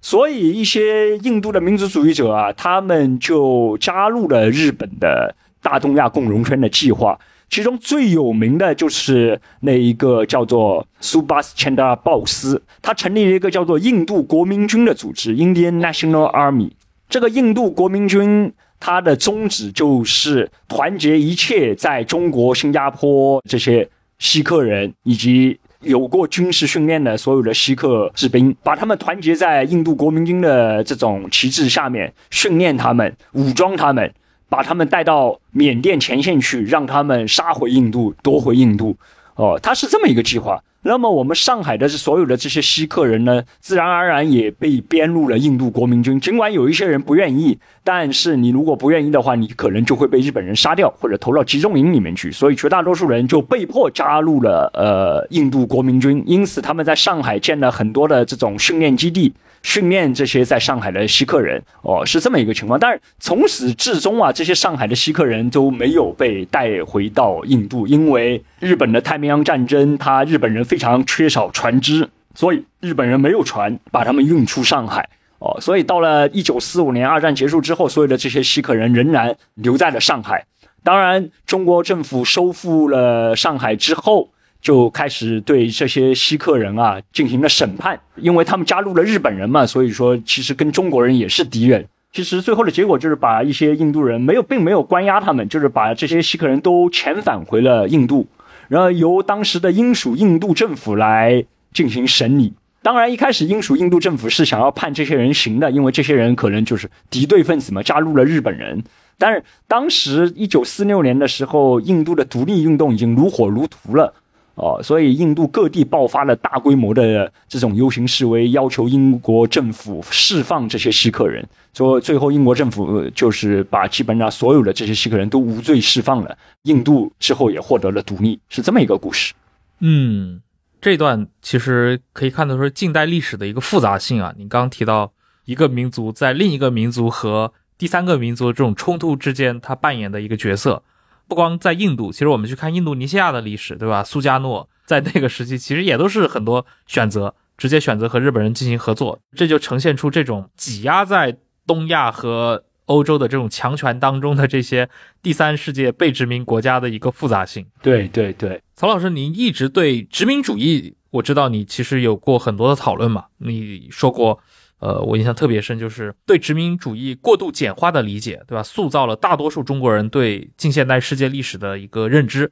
[0.01, 7.17] 所以，一些印度的民族主义者啊，他们就加入了日本的大东亚共荣圈的计划。
[7.49, 16.71] 其中最有名的就是那一个叫做苏巴斯·钱德拉·鲍斯，他成立了一个叫做印度国民军的组织 （Indian National Army）。
[17.09, 18.53] 这个印度国民军。
[18.79, 23.87] 他的宗旨就是团结一切在中国、新加坡这些
[24.19, 34.13] 锡克人，以及有过军事训练的所有的锡克士兵，把他们团结在印度国民军的这种旗帜下面，训练他们，武装他们，
[34.49, 38.95] 把他们带到缅甸前线去，让他们杀回印度，夺回印度。
[39.35, 40.61] 哦，他是这么一个计划。
[40.81, 46.19] 那么我们上海的所有的这些锡克人呢，自然而然也被编入了印度国民军。
[46.19, 47.57] 尽管有一些人不愿意，
[47.91, 52.31] 但是你如果不愿意的话，你可能就会被日本人杀掉，或者投到集中营里面去。
[52.31, 56.21] 所以绝大多数人就被迫加入了呃印度国民军。
[56.27, 59.33] 因此他们在上海建了很多的这种训练基地。
[59.63, 62.79] 训练这些在上海的锡克人哦，是这么一个情况。
[62.79, 75.09] 但是从始至终啊，这些上海的锡克人都没有被带回到印度，因为日本的太平洋战争，他日本人非常缺少船只，所以日本人没有船把他们运出上海。
[75.39, 80.45] 哦，所以到了一九四五年二战结束之后，所有的这些锡克人仍然留在了上海。
[80.83, 84.29] 当然，中国政府收复了上海之后，
[84.61, 91.85] 就开始对这些锡克人啊进行了审判，因为他们加入了日本人嘛，所以说其实跟中国人也是敌人。
[92.11, 98.27] 其实最后的结果就是把一些印度人没有，并没有关押他们，就是把这些锡克人都遣返回了印度，
[98.67, 102.53] 然后由当时的英属印度政府来进行审理。
[102.81, 108.81] 当然，一开始英属印度政府是想要判这些人刑的，因为这些人可能就是敌对分子嘛，加入了日本人。
[109.17, 114.13] 但是当时一九四六年的时候，印度的独立运动已经如火如荼了，
[114.55, 121.45] 哦，所以印度各地爆发了大规模的这种游行示威，要求英国政府释放这些锡克人。
[121.73, 129.33] 说最后英国政府就是把基本上所有的这些锡克人都无罪释放了，印度之后也获得了独立，是这么一个故事。
[129.79, 130.41] 嗯。
[130.81, 134.33] 这段其实可以看得出近代历史的一个复杂性啊！
[134.37, 135.11] 你刚刚提到
[135.45, 140.83] 一个民族在另一个民族和第三个民族这种冲突之间，他扮演的一个角色，
[141.27, 144.03] 不光在印度，其实我们去看印度尼西亚的历史，对吧？
[144.03, 151.37] 苏加诺在那个时期其实也都是很多选择，直接选择和日本人进行合作，这就呈现出这种挤压在
[151.67, 152.63] 东亚和。
[152.89, 154.89] 欧洲的这种强权当中的这些
[155.21, 157.63] 第三世界被殖民国家的一个复杂性。
[157.83, 163.25] 对对对，曹老师，您一直对殖民主义，我知道你其实有过很多的讨论嘛。
[163.37, 164.39] 你说过，
[164.79, 168.63] 呃，我印象特别深，就是对殖民主义过度简化的理解，对吧？
[168.63, 172.51] 塑造了大多数中国人对近现代世界历史的一个认知。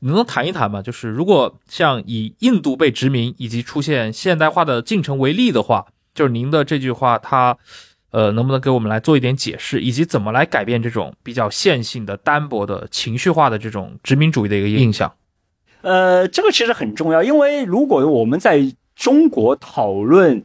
[0.00, 0.82] 你能谈一谈吗？
[0.82, 7.56] 就是如果像以印度被殖民以及出现现代化的进程为例的话，就是您的这句话，它。
[8.10, 15.12] 呃，能不能给我们来做一点解释，以及怎么来改变这种比较线性的、单薄的、情绪化的这种殖民主义的一个印象？
[15.82, 20.44] 呃，这个其实很重要，因为如果我们在中国讨论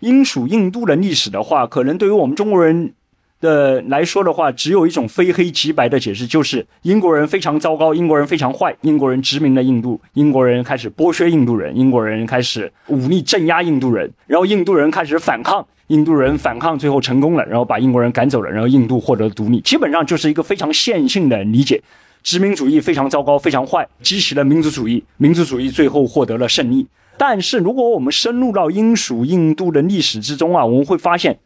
[0.00, 2.94] 英属印度的历史的话，可能对于我们中国人
[3.42, 15.66] 的来说的话，只有一种非黑即白的解释，就是英国人非常糟糕，英国人非常坏，英国人殖民了印度，英国人开始剥削印度人，英国人开始武力镇压印度人，然后印度人开始反抗。
[15.88, 19.60] 印度人反抗，最后成功了，然后把英国人赶走了，然后印度获得独立。
[19.60, 21.82] 基本上就是一个非常线性的理解，
[22.22, 26.86] 殖民主义非常糟糕，非常坏，激起了民族主义，民族主义最后获得了胜利。
[27.18, 31.38] 但是如果我们深入到英属印度的历史之中啊，我们会发现，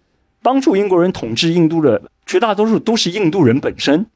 [0.46, 4.06] 帮助英国人统治印度的绝大多数都是印度人本身。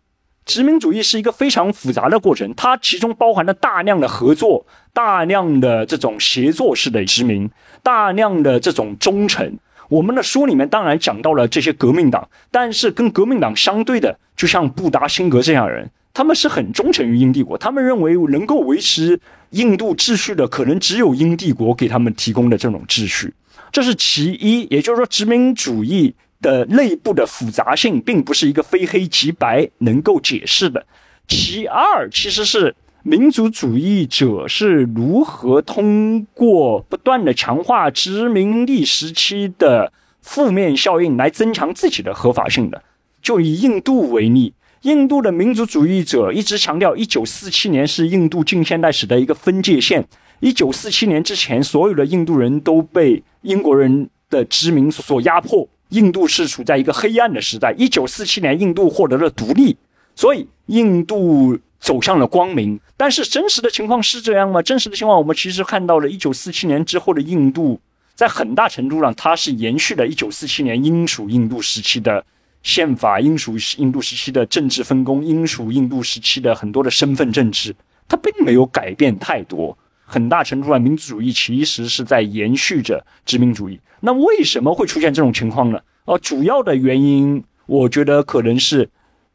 [0.44, 7.50] 殖民主义是一个非常复杂的过程，它其中包含了大量的合作，大量的这种协作式的殖民，
[7.82, 9.58] 大量的这种忠诚。
[9.88, 19.18] 我们的书里面当然讲到了这些革命党，但是跟革命党相对的，就像布达辛格这样人，他们是很忠诚于英帝国，他们认为能够维持
[19.50, 23.34] 印度秩序的，可能只有英帝国给他们提供的这种秩序，
[23.72, 24.66] 这是其一。
[24.70, 30.86] 也就是说，殖民主义的内部的复杂性，并不是一个非黑即白能够解释的。
[31.26, 32.74] 其二，其实是。
[33.02, 42.82] 民族主义者是如何通过不断的强化殖民地时期的负面效应来增强自己的合法性的？
[43.22, 44.52] 就以印度为例，
[44.82, 50.06] 印度的民族主义者一直强调，一九四七年是印度近现代史的一个分界线。
[50.40, 57.72] 一九四七年之前，所有的印度人都被英国人的殖民所压迫，印度是处在一个黑暗的时代。
[57.78, 59.76] 一九四七年，印度获得了独立，
[60.14, 61.58] 所以印度。
[61.82, 64.60] 走向了光明，但是真实的情况是这样吗？
[64.60, 67.80] 真实的情况，我们其实看到了，一九四七年之后的印度，
[68.14, 72.22] 在很大程度上，它是延续了一九四七年英属印度时期的
[72.62, 77.74] 宪法、英属印度时期的政治分工、英属印度时期的很多的身份政治，
[78.06, 79.76] 它并没有改变太多。
[80.10, 83.78] 很大程度上，民族主义其实是在延续着殖民主义。
[84.00, 85.78] 那为什么会出现这种情况呢？
[86.06, 88.88] 哦，主要的原因，我觉得可能是。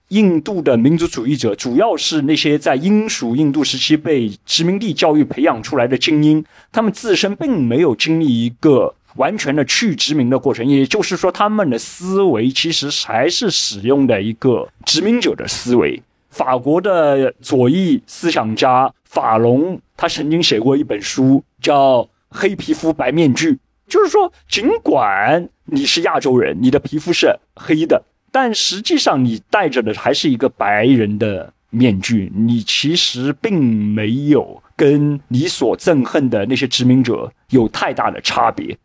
[0.09, 15.99] 印度的民族主义者主要是那些在英属印度时期被殖民地教育培养出来的精英，他们自身并没有经历一个完全的去殖民的过程，也就是说，他们的思维其实还是使用的一个殖民者的思维。
[16.29, 23.51] 法国的左翼思想家法隆，他曾经写过一本书，叫《黑皮肤白面具》，
[23.87, 28.03] 就是说，尽管你是亚洲人，你的皮肤是黑的。
[28.31, 38.77] 但实际上，你戴着的还是一个白人的面具，你其实并没有跟你所憎恨的那些殖民者有太大的差别。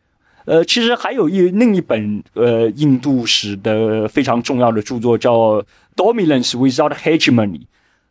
[0.44, 5.32] 呃，其实还有一另一本呃印度史的非常重要的著作叫
[5.96, 7.58] 《Dominance Without Hegemony》，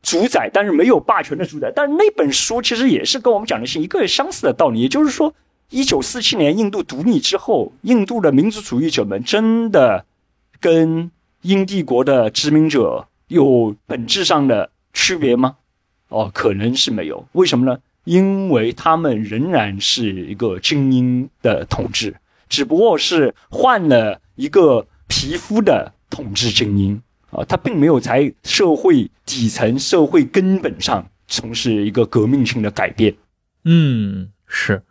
[0.02, 1.72] 主宰，但是没有霸权的主宰。
[1.76, 5.34] 但是那本书其实也是跟我们讲的是一个相似的道理，也就是说，
[5.70, 10.06] 一九四七年印度独立之后，印度的民族主义者们真的
[10.60, 15.58] 跟英帝国的殖民者有本质上的区别吗？
[16.08, 17.28] 哦，可能是没有。
[17.34, 17.78] 为什么呢？
[18.06, 22.16] 因为他们仍然是一个精英的统治，
[22.48, 27.00] 只不过是换了一个皮肤的统治精英
[27.32, 33.16] 啊，他并没有在社会底层、社会根本上从事一个革命性的改变。
[33.66, 34.84] 嗯，是。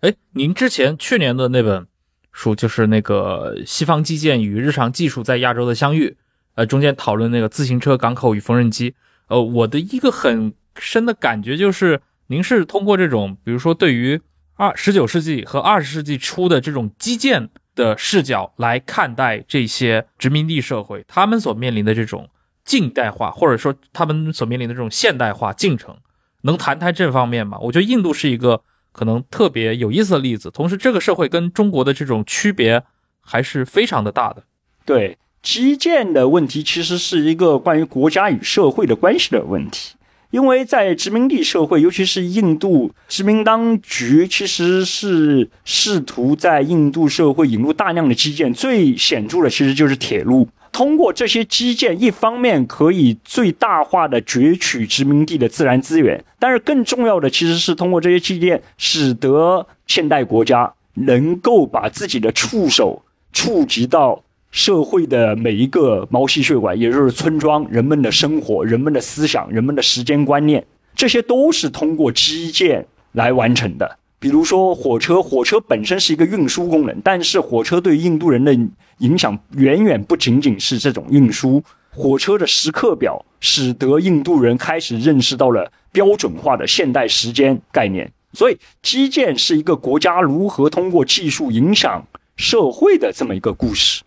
[0.00, 1.86] 哎，您之前去年的那本
[2.32, 6.08] 书就是那个《西方基建与日常技术在亚洲的相遇》，
[6.54, 8.94] 呃，中间讨论那个自行车、港口与缝纫机。
[9.28, 12.00] 呃，我的一个很深的感觉就是。
[12.28, 14.18] 您是通过这种，比如说对于
[14.54, 22.28] 二十九世纪和二十世纪初的这种基建的视角来看待这些殖民地社会，他们所面临的这种
[22.64, 25.96] 近代化，或者说他们所面临的这种现代化进程，
[26.42, 27.58] 能谈谈这方面吗？
[27.60, 28.62] 我觉得印度是一个
[28.92, 32.82] 可能特别有意思的例子，同时这个社会跟中国的这种区别
[33.20, 34.44] 还是非常的大的。
[34.84, 39.94] 对基建的问题，其实是一个关于国家与社会的关系的问题。
[40.34, 48.52] 因为在殖民地社会，尤其是印度殖民当局，其实是试图在印度社会引入大量的基建。
[48.52, 50.48] 最显著的其实就是铁路。
[50.72, 63.00] 通过这些基建，一方面可以最大化的攫取殖民地的自然资源，但是更重要的其实是通过这些基建，使得现代国家能够把自己的触手
[63.32, 64.20] 触及到。
[64.54, 73.98] 社会的每一个毛细血管，也就是村庄人们的生活、人们的思想、人们的时间观念，这些都是通过基建来完成的。
[74.20, 78.56] 比如说火车，火车本身是一个运输功能，但是火车对印度人的
[78.98, 81.60] 影响远远不仅仅是这种运输。
[81.90, 88.08] 火车的时刻表使得印度人开始认识到了标准化的现代时间概念。
[88.32, 94.03] 所以，基建是一个国家如何通过技术影响社会的这么一个故事。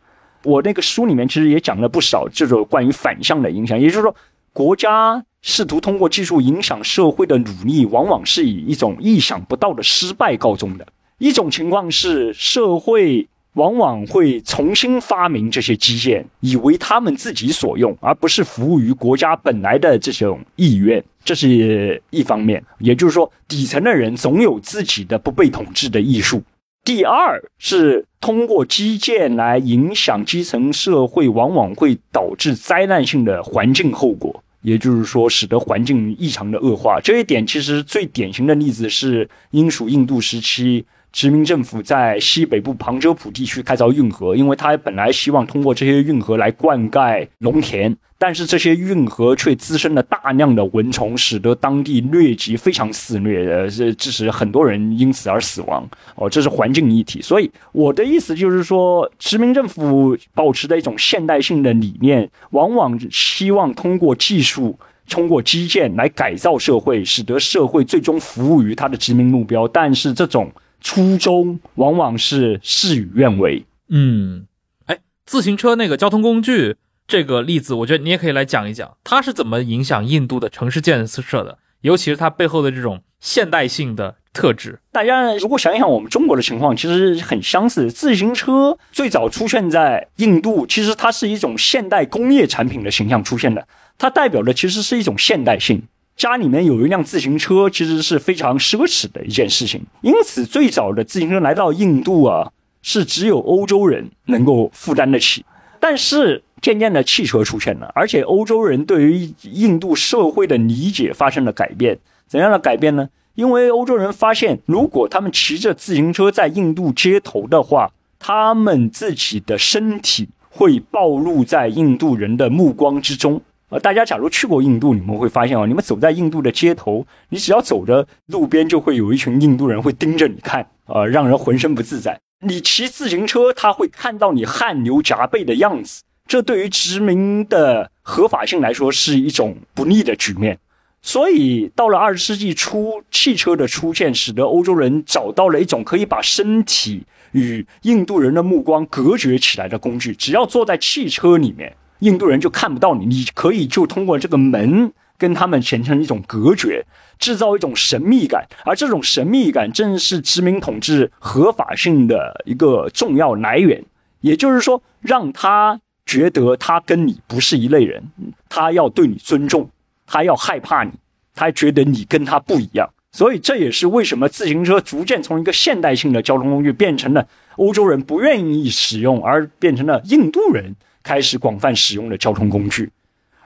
[0.48, 4.16] 我那个书里面其实也讲了不少这种关于反向的影响，也就是说，
[4.54, 10.88] 国家试图通过技术影响社会的努力，往往是以一种意想不到的失败告终的。
[11.18, 22.64] 一种情况是，社会往往会重新发明这些基建，以为他们自己所用，而不是服务于国家本来的这种意愿，这是一方面。
[22.80, 26.42] 也就是说，底层的人总有自己的不被统治的艺术。
[26.88, 36.98] 第二是通过基建来影响基层社会，往往会导致灾难性的环境后果，也就是说，使得环境异常的恶化。
[37.04, 40.86] 这一点其实最典型的例子是英属印度时期。
[41.18, 55.84] 殖民政府在西北部旁遮普地区开凿运河，因为他本来希望通过这些运河来灌溉农田，但是这些运河却滋生了大量的蚊虫，使得当地疟疾非常肆虐，呃，致使很多人因此而死亡。
[56.14, 57.20] 哦，这是环境议题。
[57.20, 64.78] 所以我的意思就是说，殖民政府保持的一种现代性的理念，往往希望通过技术、
[65.10, 69.68] 通过基建来改造社会，使得社会最终服务于他的殖民目标。
[69.68, 70.52] 但是这种
[70.82, 73.66] 初衷往往是事与愿违。
[73.90, 74.46] 嗯，
[74.86, 76.76] 哎，自行车那个交通工具
[77.08, 84.80] 这个例子，我觉得你也可以来讲一讲，它是怎么影响印度的城市建设的，尤其是它背后的这种现代性的特质。
[84.92, 87.90] 大家如果想一想，我们中国的情况其实很相似。
[87.90, 93.68] 自行车最早出现在印度，其实它是一种现代工业产品的形象出现的，
[93.98, 95.82] 它代表的其实是一种现代性。
[96.18, 99.80] 家里面有一辆自行车，其实是非常奢侈的一件事情。
[100.02, 102.52] 因此，最早的自行车来到印度啊，
[102.82, 105.46] 是只有欧洲人能够负担得起。
[105.80, 112.00] 但是，渐渐的汽车出现了，而且欧洲人对于印度社会的理解发生了改变。
[112.26, 113.08] 怎样的改变呢？
[113.36, 123.40] 因为欧洲人发现，如果他们骑着自行车在印度街头的话，他们自己的身体会暴露在印度人的目光之中。
[123.70, 132.18] 呃，大家假如去过印度，你们会发现哦，你们走在印度的街头，你只要走着路边，就会有一群印度人会盯着你看，呃，让人浑身不自在。
[132.46, 140.58] 你骑自行车，他会看到你汗流浃背的样子，这对于殖民的合法性来说是一种不利的局面。
[141.02, 147.04] 所以，到了二十世纪初，汽车的出现使得欧洲人找到了一种可以把身体
[147.34, 151.76] 与印度人的目光隔绝起来的工具，只要坐在汽车里面。
[152.00, 156.86] 印度人就看不到你，你可以就通过这个门跟他们形成一种隔绝，
[157.18, 163.84] 制造一种神秘感，而这种神秘感正是殖民统治合法性的一个重要来源。
[164.22, 168.04] 也就是说，让他觉得他跟你不是一类人，
[168.50, 169.70] 他要对你尊重。
[170.10, 170.92] 他要害怕你，
[171.36, 172.90] 他觉得你跟他不一样。
[173.12, 177.28] 所以这也是为什么自行车逐渐从一个现代性的交通工具变成了
[177.58, 180.76] 欧洲人不愿意使用，而变成了印度人
[181.08, 182.92] 开始广泛使用的交通工具。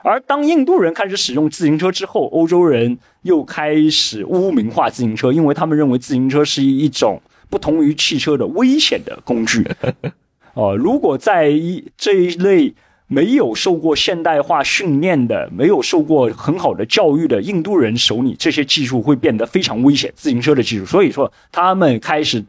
[0.02, 9.64] 而当印度人开始使用自行车之后，欧洲人又开始污名化自行车，因为他们认为自行车是一种不同于汽车的危险的工具。
[10.54, 12.74] 哦，如果在一这一类
[13.06, 20.12] 没有受过现代化训练的、没有受过很好的教育的印度人手里，这些技术会变得非常危险。
[20.16, 22.44] 自行车的技术，所以说他们开始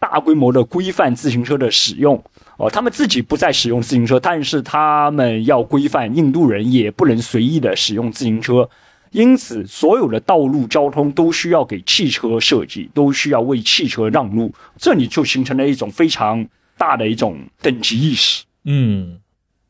[0.00, 2.22] 大规模的规范自行车的使用。
[2.58, 8.68] 哦，他们自己不再使用自行车，但是他们要规范印度人也不能随意的使用自行车，
[9.10, 16.48] 因此所有的道路交通都需要给汽车设计，都需要为汽车让路，这里就形成了一种非常
[16.78, 18.44] 大的一种等级意识。
[18.64, 19.20] 嗯，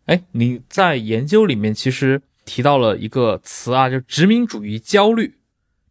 [0.05, 5.35] 哎，你在研究里面其实提到了一个词啊，就殖民主义焦虑，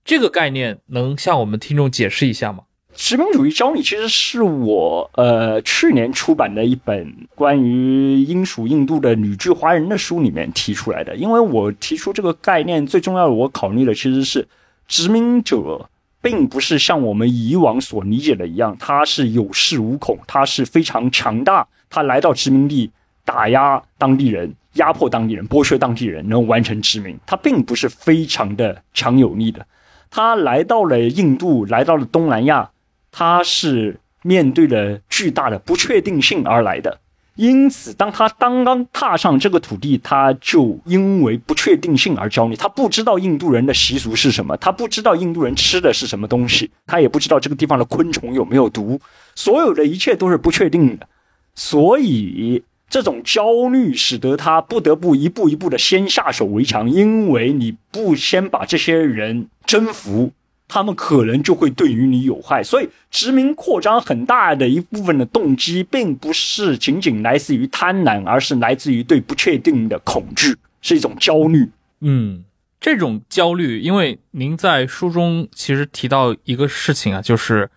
[0.06, 2.64] 这个概念能向我们听众解释一下吗？
[2.96, 11.14] 殖民主义焦虑其实是我呃去年出版的一本关于英属印度的旅居华人的书里面提出来的。
[11.16, 14.48] 因为我提出这个概念，最重要的我考虑的其实是
[14.88, 15.90] 殖民者
[16.22, 22.90] 并不是像我们以往所理解的一样，他是有恃无恐，他是非常强大，他来到殖民地
[23.26, 29.68] 打压当地人、压迫当地人、剥削当地人，能完成殖民，他并不是非常的强有力的。
[30.10, 32.70] 他来到了印度，来到了东南亚。
[33.18, 37.00] 他是面对了巨大的不确定性而来的，
[37.36, 42.58] 因此，当他刚刚踏上这个土地，他就因为不确定性而焦虑。
[42.58, 49.00] 他不知道印度人的习俗是什么，他不知道印度人吃的是什么东西，他也不知道这个地方的昆虫有没有毒，
[49.34, 51.08] 所有的一切都是不确定的。
[51.54, 60.34] 所以，这种焦虑使得他不得不一步一步的先下手为强，因为你不先把这些人征服。
[60.68, 71.70] 他们可能就会对于你有害，所以殖民扩张很大的一部分的动机，并不是仅仅来自于贪婪，而是来自于对不确定的恐惧，是一种焦虑。
[72.02, 72.44] 嗯，
[72.82, 77.70] 这种焦虑，因为您在书中其实提到一个事情啊，就是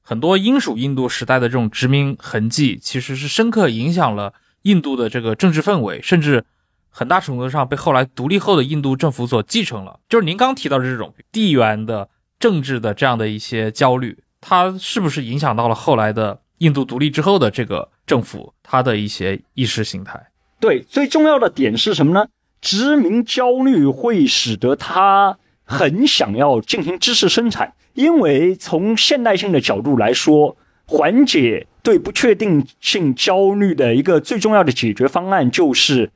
[0.00, 4.32] 很多英属印度时代的这种殖民痕迹，其实是深刻影响了
[4.62, 6.44] 印度的这个政治氛围，甚至
[6.90, 9.98] 很大程度上被后来独立后的印度政府所继承了。
[10.08, 12.08] 就是您刚提到的这种地缘的。
[12.38, 20.20] 政治的这样的一些焦虑，它是不是影响到了后来的印度独立之后的这个政府，它的一些意识形态？
[20.60, 22.26] 对，最重要的点是什么呢？
[22.60, 30.56] 殖民焦虑会使得他很想要进行知识生产，因为从现代性的角度来说，
[30.86, 36.10] 缓解对不确定性焦虑的一个最重要的解决方案，就是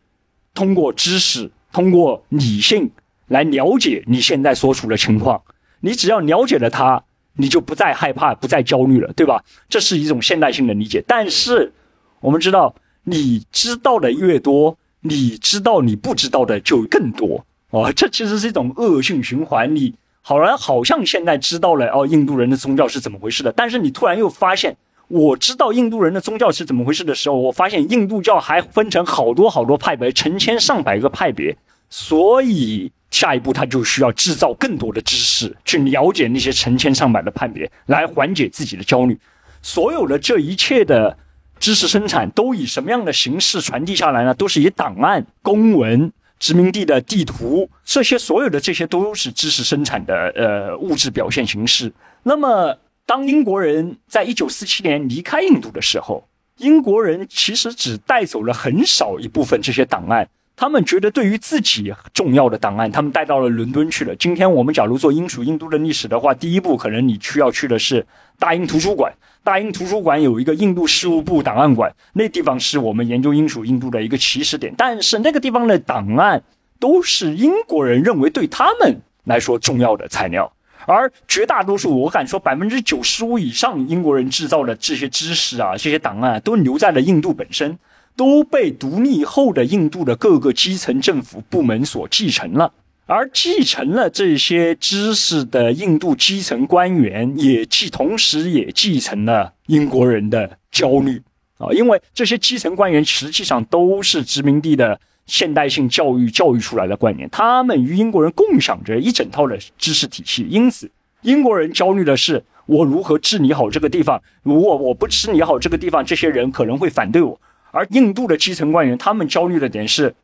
[0.55, 2.91] 通过知识、通过理性
[3.29, 5.41] 来了解你现在所处的情况。
[5.81, 7.03] 你只要了解了它，
[7.35, 9.43] 你就不再害怕，不再焦虑了，对吧？
[9.69, 11.03] 这是一种现代性的理解。
[11.07, 11.73] 但是，
[12.21, 12.75] 我们知道，
[13.05, 17.91] 你知道的越多，你知道你不知道的就更多哦。
[17.93, 19.75] 这其实是一种恶性循环。
[19.75, 24.77] 你好像好像现在知道了哦，印度人的宗教是怎么回事的，但是你突然又发现，
[25.09, 31.57] 我知道印度人的宗教是怎么回事的时候，我发现印度教还分成好多好多派别，成千上百个派别，
[31.91, 32.91] 所以。
[33.11, 39.19] 下一步，他就需要制造更多的知识，去了解那些成千上百的判别，来缓解自己的焦虑。
[39.61, 41.19] 所有的这一切的
[41.59, 44.33] 知识生产，都以什么样的形式传递下来呢？
[44.33, 51.93] 都是以档案、公文、殖民地的地图，这些所有的这些都是知识生产的呃物质表现形式。
[52.23, 56.29] 那么，当英国人在一九四七年离开印度的时候，
[56.59, 60.29] 英国人其实只带走了很少一部分这些档案。
[60.61, 64.15] 他们觉得对于自己重要的档案，他们带到了伦敦去了。
[64.17, 68.07] 今天我们假如做英属印度的历史的话，第一步可能你需要去的是
[68.39, 69.11] 大英图书馆。
[69.43, 74.75] 大英图书馆有一个印度事务部档案馆，那地方是我们研究英属印度的一个起始点。
[74.77, 76.43] 但是那个地方的档案
[76.79, 80.53] 都是英国人认为对他们来说重要的材料，
[80.85, 87.79] 而绝大多数，我敢说百分之九十五以上英国人制造的这些知识啊，这些档案都留在了印度本身。
[88.21, 92.71] 都被独立后的印度的各个基层政府部门所继承了，
[93.07, 101.23] 而继承了这些知识的印度基层官员也继，同时也继承了英国人的焦虑。
[101.57, 110.91] 啊，因为这些基层官员实际上都是殖民地的现代性教育教育出来的官员，他们与英国人共享着一整套的知识体系，因此
[111.23, 117.41] 英国人焦虑的是我如何治理好这个地方，如果我不治理好这个地方，这些人可能会反对我。
[117.73, 120.15] 而印度的基层官员，他们焦虑的点是：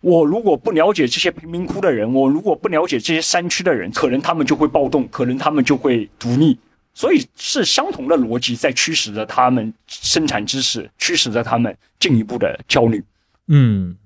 [0.00, 6.58] 我如果不了解这些贫民窟的人，我如果不了解这些山区的人，可能他们就会暴动，可能他们就会独立。
[6.94, 13.04] 所以是相同的逻辑在驱使着他们生产知识，驱使着他们进一步的焦虑。
[13.48, 13.96] 嗯，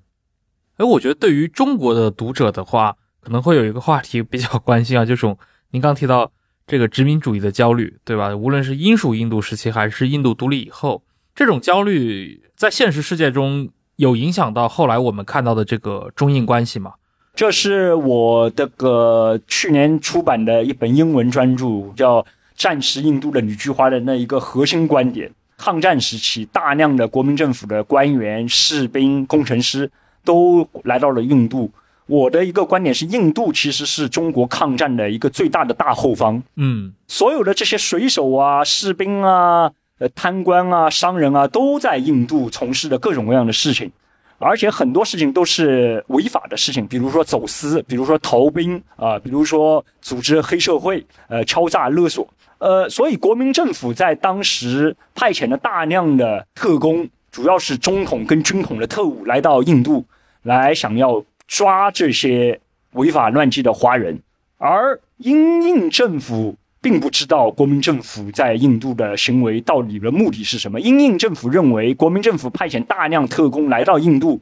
[0.75, 5.35] 哎，我觉得对于中国的读者的话，可能会有一个话题比较关心啊，就是
[5.69, 6.29] 您刚提到
[6.67, 8.35] 这个殖民主义的焦虑，对吧？
[8.35, 11.01] 无论是英属印度时期还是印度独立以后，
[11.41, 16.93] 这种焦虑在现实世界中有影响到后来我们看到的这个中印关系吗？
[17.33, 22.21] 这是我这个去年出版的一本英文专著，叫
[22.55, 25.31] 《战时印度的女菊花》的那一个核心观点。
[25.57, 29.89] 抗战时期，大量的国民政府的官员、士兵、工程师
[30.23, 31.71] 都来到了印度。
[32.05, 36.43] 我的一个观点是，印度其实是中国抗战的一个最大的大后方。
[36.57, 39.71] 嗯，所有的这些水手啊、士兵啊、
[40.01, 43.91] 呃贪官啊、商人啊，都在印度从事的各种各样的事情，
[44.39, 52.27] 而且很多事情都是违法的事情，比如说走私，比如说逃兵啊，比如说组织黑社会，呃，敲诈勒索。
[52.57, 60.03] 呃，所以国民政府在当时派遣了大量的特工，主要是中统跟军统的特务来到印度，
[60.41, 62.59] 来想要抓这些
[62.93, 64.19] 违法乱纪的华人。
[64.57, 70.81] 而英印政府并不知道国民政府在印度的行为到底的目的是什么。
[70.81, 74.41] 英印政府认为，国民政府派遣大量特工来到印度，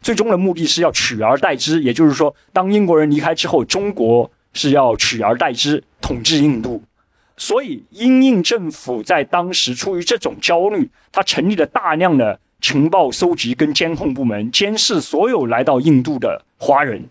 [0.00, 6.80] 最终的目的是要取而代之，也就是说，当英国人离开之后，中国是要取而代之统治印度。
[7.36, 17.02] 所以，英印政府在当时出于这种焦虑，他成立了大量的情报搜集跟监控部门，监视所有来到印度的华人。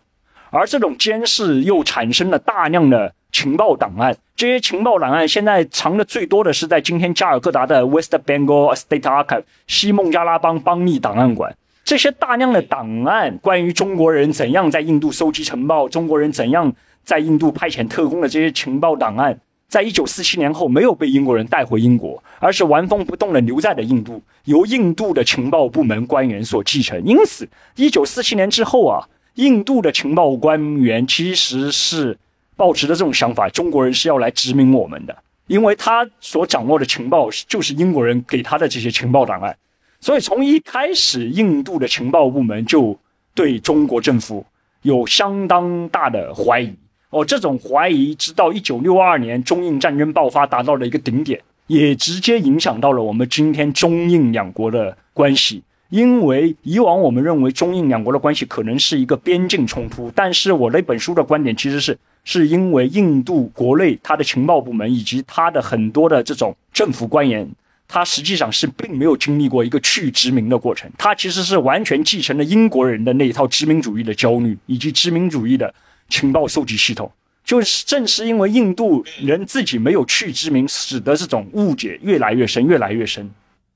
[0.52, 4.16] 而这种监视又产生了大量的情报档案。
[4.36, 11.56] 这些情报档案现在藏的最多的是在今天加尔各答的 West Bengal State Archive 西孟加拉邦邦密档案馆。
[11.84, 16.72] 这些大量的档案，关于中国人怎样在印度搜集情报，中国人怎样
[17.04, 19.40] 在印度派遣特工的这些情报档案。
[19.68, 27.00] 在一九四七年后，没有被英国人带回英国，而是完风不动的留在了印度，由印度的情报部门官员所继承。
[27.04, 32.18] 因此，一九四七年之后啊，印度的情报官员其实是
[32.60, 35.16] 抱持的这种想法：中国人是要来殖民我们的，
[35.48, 39.58] 因为他所掌握的情报就是英国人给他的这些情报档案。
[40.02, 43.00] 所以，从一开始，印度的情报部门就
[43.34, 44.46] 对中国政府
[44.82, 46.76] 有相当大的怀疑。
[47.12, 55.64] 哦，这种怀疑直到一九六二年中印战争爆发达到了一个顶点，也直接影响到了我们今天中印两国的关系。
[55.90, 67.50] 因为以往我们认为中印两国的关系可能是一个边境冲突，但是我那本书的观点其实是，是因为印度国内它的情报部门以及它的很多的这种政府官员，
[67.88, 75.74] 他实际上是并没有经历过一个去殖民的过程，他其实是完全继承了英国人的那一套殖民主义的焦虑以及殖民主义的。
[76.12, 77.12] 情报收集系统，
[77.44, 83.30] 就是正是因为印度人自己没有去殖民，使得这种误解越来越深，越来越深。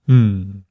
[0.08, 0.64] 嗯，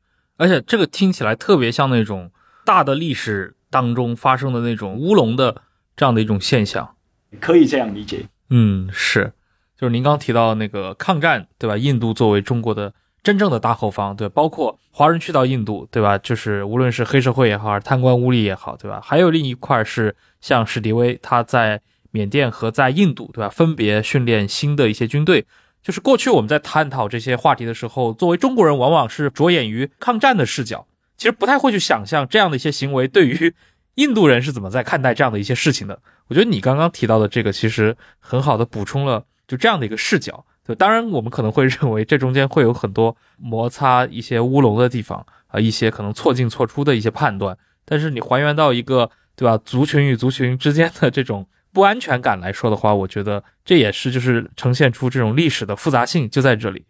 [0.43, 2.33] 而且这个听起来特别像那种
[2.65, 5.63] 大的历史当中发生的那种乌龙的
[5.95, 6.97] 这样的一种现象，
[7.41, 8.29] 可以这样理解。
[8.51, 9.33] 嗯，是，
[9.79, 11.77] 就是您刚提到那个抗战，对吧？
[11.77, 16.19] 印度作为中国的真正的大后方，对，包括华人去到印度，对吧？
[16.19, 19.01] 就是无论是黑社会也好，还是贪官污吏也好，对吧？
[19.01, 20.17] 还有另一块是。
[20.41, 21.81] 像史迪威，他在
[22.11, 23.49] 缅甸和在印度，对吧？
[23.49, 25.47] 分别训练新的一些军队。
[25.83, 33.55] 就是过去我们在探讨这些话题的时候，作为中国人，往往是着眼于抗战的视角，其实不太会去想象这样的一些行为对于
[33.97, 36.01] 印度人是怎么在看待这样的一些事情的。
[36.29, 40.45] 我觉得你刚刚提到的这个，其实很好的补充了就这样的一个视角。
[40.67, 47.59] 就当然，我们可能会认为这中间会有很多摩擦、一些乌龙的地方啊，一些可能错进错出的一些判断。
[47.85, 49.11] 但是你还原到一个。
[49.35, 49.59] 对吧？
[49.65, 56.85] 族群与族群之间的这种不安全感来说的话，我觉得这也是就是呈现出这种历史的复杂性就在这里。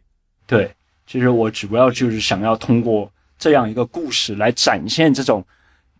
[0.46, 0.74] 对，
[1.06, 5.44] 其实我主要就是想要通过这样一个故事来展现这种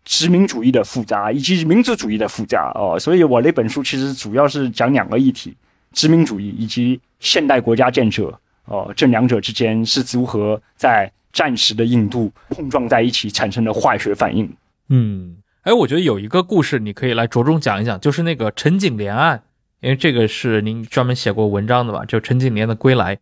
[0.03, 2.99] 殖民主义的复杂以及民族主义的复杂哦。
[2.99, 5.55] 所以我那本书其实主要是讲两个议题：
[5.93, 14.53] 殖民主义以及现代国家建设哦，这两者之间是如何在战时的印度碰撞在一起产生的化学反应。
[14.89, 15.37] 嗯。
[15.63, 19.41] 哎，我觉得有一个故事你可以来着重讲一讲，就是那个陈景莲案，
[19.79, 22.03] 因为这个是您专门写过文章的吧？
[22.03, 23.17] 就陈景莲的归来，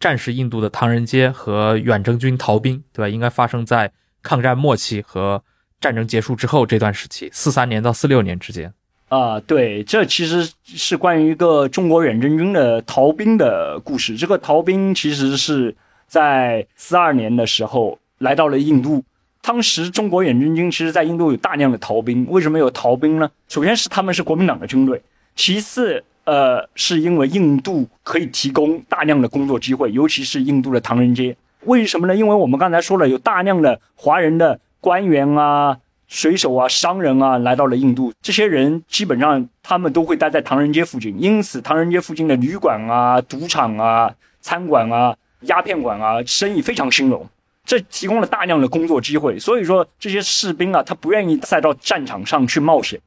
[0.00, 3.08] 战时印度的唐人街和远征军逃兵，对吧？
[3.08, 5.40] 应该发生在抗战末期和
[5.80, 8.74] 战争结束之后这段时期，四三年到四六年之间。
[9.08, 14.16] 啊，对，这其实是关于一个中国远征军的逃兵的故事。
[14.16, 15.76] 这个逃兵其实是
[16.08, 19.04] 在四二年的时候来到了印度。
[19.46, 23.30] 当时中国远征军其实在印度有大量的逃兵，为什么有逃兵呢？
[23.46, 25.00] 首先是他们是国民党的军队，
[25.36, 31.36] 其次，呃，是因为印度可以提供大量的工作机会，尤其是印度的唐人街。
[31.60, 32.16] 为什么呢？
[32.16, 35.76] 因为我们刚才说了，有大量的华人的官员啊、
[36.08, 47.24] 水手啊、商人啊来到了印度，这些人基本上他们都会待在唐人街附近，因此唐人街附近的旅馆啊、赌场啊、餐馆啊、鸦片馆啊，生意非常兴隆。
[47.66, 52.98] 这提供了大量的工作机会，所以说这些士兵啊，他不愿意再到战场上去冒险，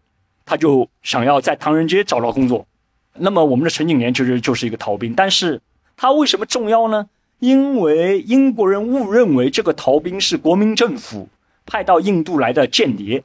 [0.46, 2.68] 他就想要在唐人街找到工作。
[3.14, 5.60] 那么我们的陈景年其实就是一个逃兵，但是
[5.96, 7.08] 他为什么重要呢？
[7.40, 11.30] 因为英国人误认为这个逃兵是国民政府
[11.66, 13.24] 派到印度来的间谍，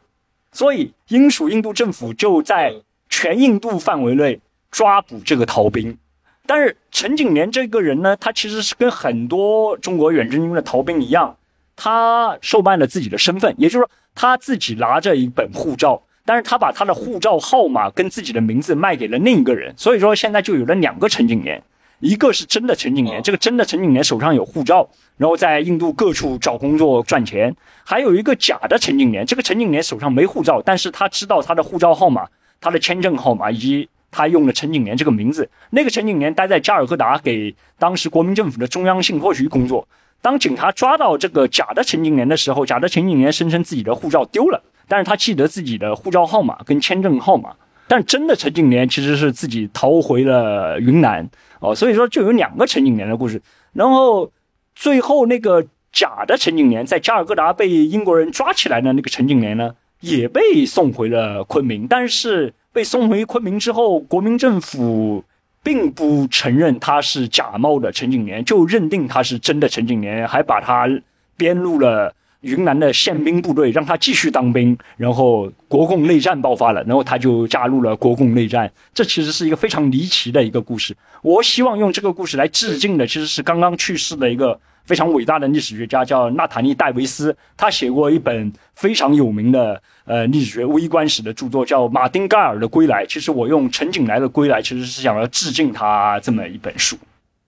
[0.52, 2.72] 所以英属印度政府就在
[3.08, 5.98] 全印度范围内抓捕这个逃兵。
[6.46, 11.34] 但是陈景年这个人呢，他其实是跟很多中国远征军的逃兵一样，
[11.74, 21.62] 他售卖了自己的身份，也就是说他自己拿着一本护照，但是他把他的护照号码跟自己的名字卖给了另一个人，所以说现在就有了两个陈景年，
[22.00, 24.86] 一个是真的陈景年，这个真的陈景年手上有护照，
[25.16, 32.28] 然后在印度各处找工作赚钱，还有一个假的陈景年，这个陈景年手上没护照，但是他知道他的护照号码、
[32.60, 33.88] 他的签证号码以及。
[34.14, 39.86] 他用了陈景年这个名字，那个陈景年待在加尔各答，给当时国民政府的中央信托局工作。
[40.22, 47.56] 当警察抓到这个假的陈景年的时候，假的陈景年声称自己的护照丢了，但是他记得自己的护照号码跟签证号码，
[47.88, 53.42] 但真的陈景年其实是自己逃回了云南哦，所以说就有两个陈景年的故事。
[53.72, 54.30] 然后
[54.76, 62.54] 最后那个假的陈景年在加尔各答被英国人抓起来的那个陈景年呢，也被送回了昆明，但是。
[62.74, 65.22] 被送回昆明之后，国民政府
[65.62, 70.88] 并不承认他是假冒的陈景年，就认定他是真的陈景年，还把他
[71.36, 74.76] 编入了云南的宪兵部队，让他继续当兵。
[74.96, 78.68] 然后国共内战爆发了，然后他就加入了国共内战。
[78.92, 80.96] 这其实是一个非常离奇的一个故事。
[81.22, 84.58] 我希望用这个故事来致敬的，其实是刚刚去世的一个。
[84.84, 93.04] 非常伟大的历史学家叫纳塔利·戴维斯，他写过一本非常有名的呃历史学微观史的著作，叫《马丁·盖尔的归来》。
[93.06, 96.96] 其实我用陈景来的归来，其实是想要致敬他这么一本书。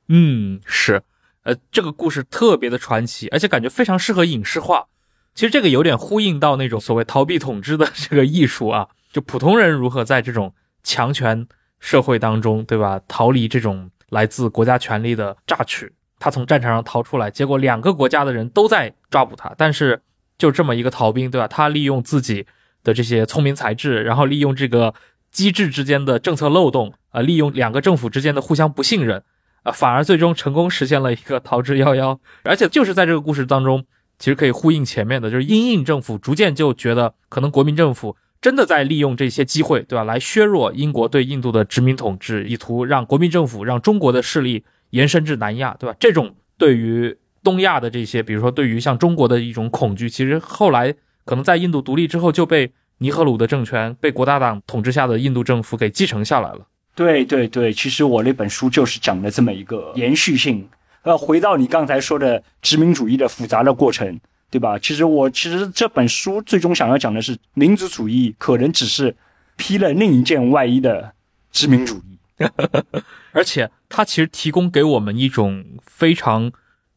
[0.08, 1.02] 嗯，是，
[1.42, 4.86] 呃，这个故事特别的传奇，而且感觉非常适合影视化。
[5.34, 11.46] 其实这个有点呼应到那种所谓逃避统治的这个艺术啊，就普通人如何在这种强权
[11.80, 15.92] 社会当中，对吧，逃离这种来自国家权力的榨取。
[16.18, 20.00] 他从战场上逃出来，结果两个国家的人都在抓捕他，但是
[20.38, 21.46] 就这么一个逃兵，对吧？
[21.46, 22.46] 他利用自己
[22.82, 24.94] 的这些聪明才智，然后利用这个
[25.30, 29.22] 机制之间的政策漏洞，啊，利用两个政府之间的互相不信任，
[29.62, 32.18] 啊，反而最终成功实现了一个逃之夭夭。
[32.44, 33.84] 而且就是在这个故事当中，
[34.18, 40.04] 其实可以呼应前面的，就是英印政府逐渐就觉得可能国民政府真的在利用这些机会，对吧？
[40.04, 44.64] 来削弱英国对印度的殖民统治，意图让国民政府让中国的势力。
[44.90, 45.96] 延伸至南亚，对吧？
[45.98, 56.66] 这种对于东亚的这些，比如说对于像中国的一种恐惧，其实后来可能在印度独立之后就被尼赫鲁的政权、被国大党统治下的印度政府给继承下来了。
[56.94, 60.66] 对对对，其实我那本书就是讲的这么一个延续性。
[61.02, 64.18] 呃，回到你刚才说的殖民主义的复杂的过程，
[64.50, 64.78] 对吧？
[64.78, 69.14] 其实我其实这本书最终想要讲的是民族主义可能只是
[69.56, 71.12] 披了另一件外衣的
[71.52, 72.18] 殖民主义。
[73.32, 76.52] 而且，它其实提供给我们一种非常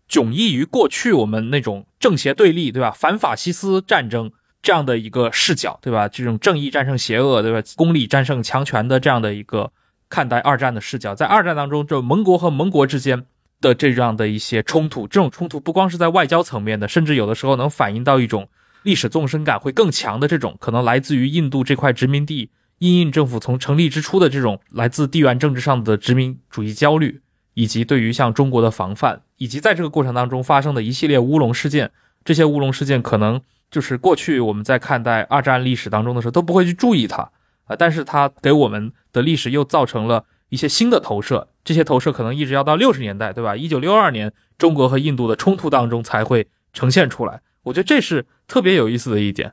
[0.09, 2.91] 迥异于过去我们那种正邪对立，对吧？
[2.91, 4.31] 反法西斯战争
[4.61, 6.07] 这样的一个视角，对吧？
[6.07, 7.61] 这种正义战胜邪恶，对吧？
[7.75, 9.71] 公理战胜强权的这样的一个
[10.09, 13.25] 看待二战的视角，在二战当中，就盟国和盟国之间
[13.61, 18.49] 的这样的一些冲突，这种冲突不光是在外交层面的，甚至有的时候能反映到一种
[18.83, 22.49] 历史纵深感会更强的这种，可能来自于印度这块殖民地。
[22.79, 27.21] 英印政府从成立之初的这种来自地缘政治上的殖民主义焦虑，
[27.53, 31.91] 以及对于像中国的防范，以及在这个过程当中发生的一系列乌龙事件，
[32.23, 37.29] 这些乌龙事件可能就是过去我们在看待二战历史当中的时候都不会去注意它
[37.65, 43.57] 啊，但是它给我们的历史又造成了一些新的投射，这些投射可能一直要到六十年代，对吧？
[43.57, 47.41] 一九六二年中国和印度的冲突当中才会呈现出来。
[47.63, 49.51] 我觉得这是特别有意思的一点，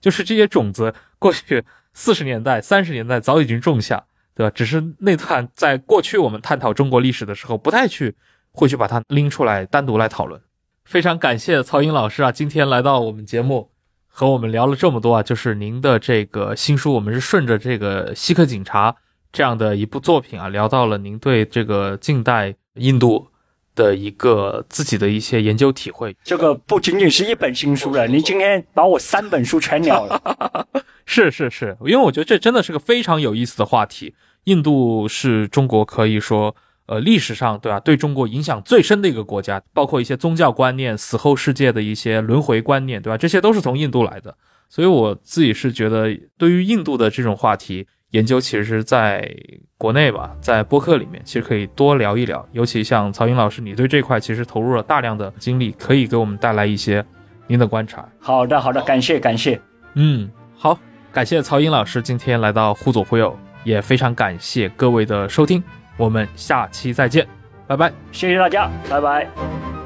[0.00, 1.64] 就是这些种子过去。
[1.98, 4.52] 四十年代、三十年代早已经种下，对吧？
[4.54, 8.14] 只是那段在过去我们探讨中国历史的时候，不太去
[8.52, 10.40] 会去把它拎出来单独来讨论。
[10.84, 13.72] 非常感谢曹英老师啊，今天来到我们节目，
[14.06, 18.92] 和我们聊了这么多啊，就是您的这个新书，我们是顺着这个《西克警察》
[19.32, 23.26] 这样的一部作品啊，聊到了您对这个近代印度
[23.74, 26.16] 的一个自己的一些研究体会。
[26.22, 30.68] 这个不仅仅是一本新书了，您今天把我三本书全聊了。
[31.10, 34.14] 是是是，因为我觉得这真的是个非常有意思的话题。
[34.44, 36.54] 印度是中国可以说，
[36.84, 43.16] 呃，历史上对吧，对中国影响最深的一个国家，包括一些宗教观念、死后世界的一些轮回观念，对吧？
[43.16, 44.36] 这些都是从印度来的。
[44.68, 49.34] 所以我自己是觉得，对于印度的这种话题研究，其实是在
[49.78, 52.46] 国内吧，在播客里面，其实可以多聊一聊。
[52.52, 57.02] 尤其像曹英老师，你对这块其实投入了大量的精力，可以给我们带来一些
[57.46, 58.06] 您的观察。
[58.20, 59.58] 好的，好的，感谢，感谢。
[59.94, 60.78] 嗯，好，
[61.12, 65.62] 感谢曹英老师今天来到忽左忽右，也非常感谢各位的收听，
[65.96, 67.26] 我们下期再见，
[67.66, 69.77] 拜拜，谢谢大家，拜拜。